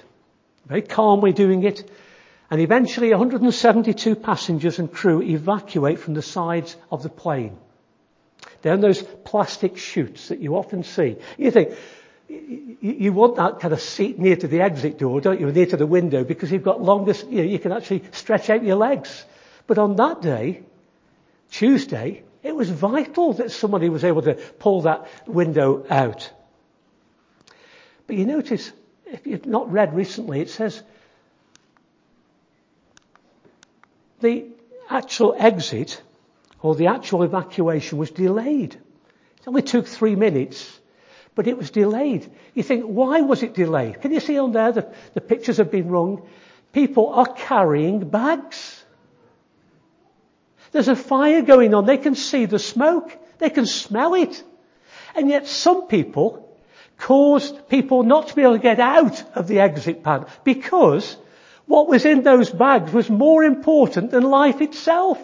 Very 0.68 0.82
calmly 0.82 1.32
doing 1.32 1.64
it. 1.64 1.90
And 2.50 2.60
eventually 2.60 3.10
172 3.10 4.16
passengers 4.16 4.78
and 4.78 4.92
crew 4.92 5.22
evacuate 5.22 5.98
from 5.98 6.14
the 6.14 6.22
sides 6.22 6.76
of 6.90 7.02
the 7.02 7.08
plane. 7.08 7.58
Down 8.62 8.80
those 8.80 9.02
plastic 9.02 9.76
chutes 9.76 10.28
that 10.28 10.40
you 10.40 10.56
often 10.56 10.82
see. 10.82 11.16
You 11.36 11.50
think, 11.50 11.74
you 12.28 13.12
want 13.12 13.36
that 13.36 13.60
kind 13.60 13.72
of 13.72 13.80
seat 13.80 14.18
near 14.18 14.36
to 14.36 14.48
the 14.48 14.60
exit 14.60 14.98
door, 14.98 15.20
don't 15.20 15.40
you? 15.40 15.50
Near 15.50 15.66
to 15.66 15.76
the 15.76 15.86
window 15.86 16.24
because 16.24 16.50
you've 16.52 16.62
got 16.62 16.82
longest, 16.82 17.26
you 17.28 17.38
know, 17.38 17.48
you 17.48 17.58
can 17.58 17.72
actually 17.72 18.04
stretch 18.12 18.50
out 18.50 18.62
your 18.62 18.76
legs. 18.76 19.24
But 19.66 19.78
on 19.78 19.96
that 19.96 20.22
day, 20.22 20.62
Tuesday, 21.50 22.22
it 22.42 22.54
was 22.54 22.70
vital 22.70 23.34
that 23.34 23.50
somebody 23.50 23.88
was 23.88 24.04
able 24.04 24.22
to 24.22 24.34
pull 24.34 24.82
that 24.82 25.08
window 25.26 25.84
out. 25.88 26.30
But 28.06 28.16
you 28.16 28.26
notice, 28.26 28.72
if 29.12 29.26
you've 29.26 29.46
not 29.46 29.70
read 29.72 29.94
recently, 29.94 30.40
it 30.40 30.50
says 30.50 30.82
the 34.20 34.46
actual 34.90 35.34
exit 35.38 36.02
or 36.60 36.74
the 36.74 36.88
actual 36.88 37.22
evacuation 37.22 37.98
was 37.98 38.10
delayed. 38.10 38.74
It 38.74 39.48
only 39.48 39.62
took 39.62 39.86
three 39.86 40.16
minutes, 40.16 40.78
but 41.34 41.46
it 41.46 41.56
was 41.56 41.70
delayed. 41.70 42.30
You 42.54 42.62
think, 42.62 42.84
why 42.84 43.20
was 43.20 43.42
it 43.42 43.54
delayed? 43.54 44.00
Can 44.00 44.12
you 44.12 44.20
see 44.20 44.38
on 44.38 44.52
there 44.52 44.72
the, 44.72 44.92
the 45.14 45.20
pictures 45.20 45.58
have 45.58 45.70
been 45.70 45.88
wrong? 45.88 46.28
People 46.72 47.08
are 47.10 47.26
carrying 47.26 48.08
bags. 48.08 48.84
There's 50.72 50.88
a 50.88 50.96
fire 50.96 51.42
going 51.42 51.72
on. 51.74 51.86
They 51.86 51.96
can 51.96 52.14
see 52.14 52.44
the 52.44 52.58
smoke. 52.58 53.16
They 53.38 53.50
can 53.50 53.66
smell 53.66 54.14
it. 54.14 54.42
And 55.14 55.30
yet 55.30 55.46
some 55.46 55.86
people 55.86 56.47
caused 56.98 57.68
people 57.68 58.02
not 58.02 58.28
to 58.28 58.34
be 58.34 58.42
able 58.42 58.54
to 58.54 58.58
get 58.58 58.80
out 58.80 59.24
of 59.36 59.48
the 59.48 59.60
exit 59.60 60.02
pan 60.02 60.26
because 60.44 61.16
what 61.66 61.88
was 61.88 62.04
in 62.04 62.22
those 62.22 62.50
bags 62.50 62.92
was 62.92 63.08
more 63.08 63.44
important 63.44 64.10
than 64.10 64.24
life 64.24 64.60
itself. 64.60 65.18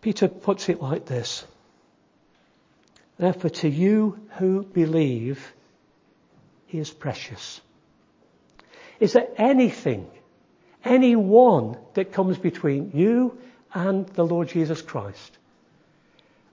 Peter 0.00 0.26
puts 0.26 0.68
it 0.68 0.82
like 0.82 1.06
this. 1.06 1.44
Therefore 3.18 3.50
to 3.50 3.68
you 3.68 4.18
who 4.38 4.64
believe, 4.64 5.52
he 6.66 6.78
is 6.78 6.90
precious. 6.90 7.60
Is 8.98 9.12
there 9.12 9.28
anything 9.36 10.10
anyone 10.84 11.76
that 11.94 12.12
comes 12.12 12.38
between 12.38 12.90
you 12.94 13.38
and 13.72 14.06
the 14.08 14.24
Lord 14.24 14.48
Jesus 14.48 14.82
Christ? 14.82 15.38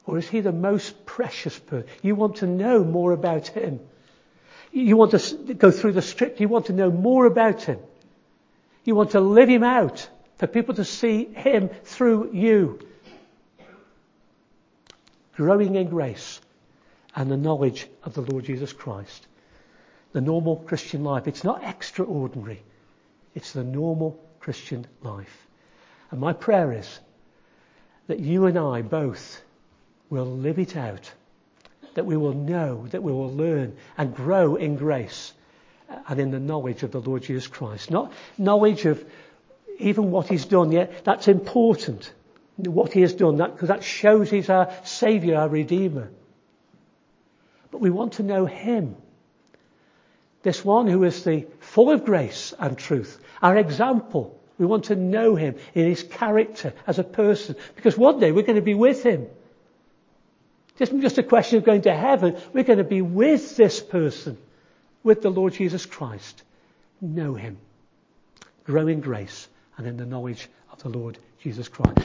Or 0.10 0.17
is 0.17 0.28
he 0.28 0.39
the 0.39 0.52
most 0.52 1.06
precious 1.06 1.58
person? 1.60 1.88
You 2.02 2.15
want 2.15 2.38
to 2.38 2.48
know 2.48 2.84
more 2.84 3.12
about 3.12 3.48
him. 3.48 3.80
You 4.72 4.98
want 4.98 5.12
to 5.12 5.54
go 5.54 5.69
through 5.69 5.91
the 5.91 6.02
script. 6.02 6.39
You 6.39 6.48
want 6.48 6.65
to 6.65 6.74
know 6.74 6.89
more 6.89 7.28
about 7.28 7.62
him. 7.62 7.78
You 8.86 8.95
want 8.95 9.12
to 9.12 9.19
live 9.19 9.50
him 9.50 9.63
out 9.63 10.10
for 10.38 10.48
people 10.48 10.74
to 10.76 10.84
see 10.84 11.26
him 11.26 11.69
through 11.84 12.32
you. 12.34 12.80
Growing 15.36 15.76
in 15.76 15.89
grace 15.89 16.41
and 17.15 17.30
the 17.30 17.38
knowledge 17.38 17.86
of 18.04 18.15
the 18.15 18.22
Lord 18.22 18.45
Jesus 18.45 18.74
Christ. 18.74 19.28
The 20.13 20.22
normal 20.22 20.56
Christian 20.56 21.04
life. 21.04 21.28
It's 21.28 21.43
not 21.43 21.63
extraordinary. 21.63 22.63
It's 23.36 23.54
the 23.54 23.63
normal 23.63 24.19
Christian 24.39 24.88
life. 25.04 25.48
And 26.10 26.19
my 26.19 26.34
prayer 26.34 26.74
is 26.74 27.00
that 28.08 28.19
you 28.19 28.48
and 28.48 28.58
I 28.58 28.82
both 28.82 29.43
will 30.10 30.26
live 30.26 30.60
it 30.60 30.76
out. 30.76 31.12
That 31.95 32.06
we 32.06 32.17
will 32.17 32.34
know, 32.34 32.88
that 32.88 33.04
we 33.04 33.12
will 33.12 33.34
learn 33.34 33.76
and 33.98 34.15
grow 34.15 34.56
in 34.56 34.76
grace 34.76 35.34
and 36.08 36.19
in 36.19 36.32
the 36.32 36.39
knowledge 36.39 36.84
of 36.84 36.91
the 36.91 37.02
Lord 37.02 37.24
Jesus 37.24 37.48
Christ. 37.48 37.89
Not 37.91 38.13
knowledge 38.38 38.86
of 38.86 39.04
even 39.80 40.12
what 40.12 40.28
he's 40.28 40.45
done 40.45 40.72
yet. 40.72 41.04
That's 41.04 41.28
important. 41.28 42.13
What 42.58 42.91
he 42.91 43.02
has 43.02 43.13
done, 43.13 43.38
that, 43.38 43.54
because 43.54 43.69
that 43.69 43.84
shows 43.84 44.30
he's 44.30 44.50
our 44.50 44.72
Saviour, 44.84 45.38
our 45.38 45.50
Redeemer. 45.50 46.10
But 47.72 47.82
we 47.82 47.89
want 47.89 48.13
to 48.13 48.24
know 48.24 48.45
him. 48.45 48.95
This 50.41 50.63
one 50.63 50.88
who 50.88 51.04
is 51.04 51.24
the 51.24 51.48
full 51.60 51.91
of 51.91 52.06
grace 52.06 52.54
and 52.60 52.78
truth. 52.78 53.19
Our 53.41 53.58
example. 53.58 54.39
We 54.58 54.65
want 54.65 54.86
to 54.86 54.95
know 54.95 55.36
him 55.36 55.56
in 55.74 55.86
his 55.86 56.04
character 56.04 56.74
as 56.86 57.00
a 57.00 57.04
person. 57.04 57.56
Because 57.76 57.98
one 57.98 58.19
day 58.19 58.32
we're 58.32 58.43
going 58.43 58.58
to 58.58 58.62
be 58.62 58.74
with 58.74 59.04
him. 59.04 59.28
Isn't 60.80 61.02
just 61.02 61.18
a 61.18 61.24
question 61.24 61.58
of 61.58 61.65
going 61.65 61.82
to 61.84 61.96
heaven. 61.96 62.38
We're 62.54 62.63
going 62.63 62.78
to 62.78 62.86
be 62.86 63.02
with 63.02 63.58
this 63.58 63.82
person, 63.82 64.38
with 65.04 65.22
the 65.22 65.30
Lord 65.30 65.54
Jesus 65.54 65.86
Christ. 65.86 66.44
Know 67.02 67.34
him. 67.34 67.58
Grow 68.63 68.88
in 68.88 69.02
grace 69.02 69.48
and 69.78 69.88
in 69.88 69.98
the 69.98 70.06
knowledge 70.06 70.48
of 70.72 70.82
the 70.84 70.89
Lord 70.89 71.18
Jesus 71.42 71.68
Christ. 71.68 71.98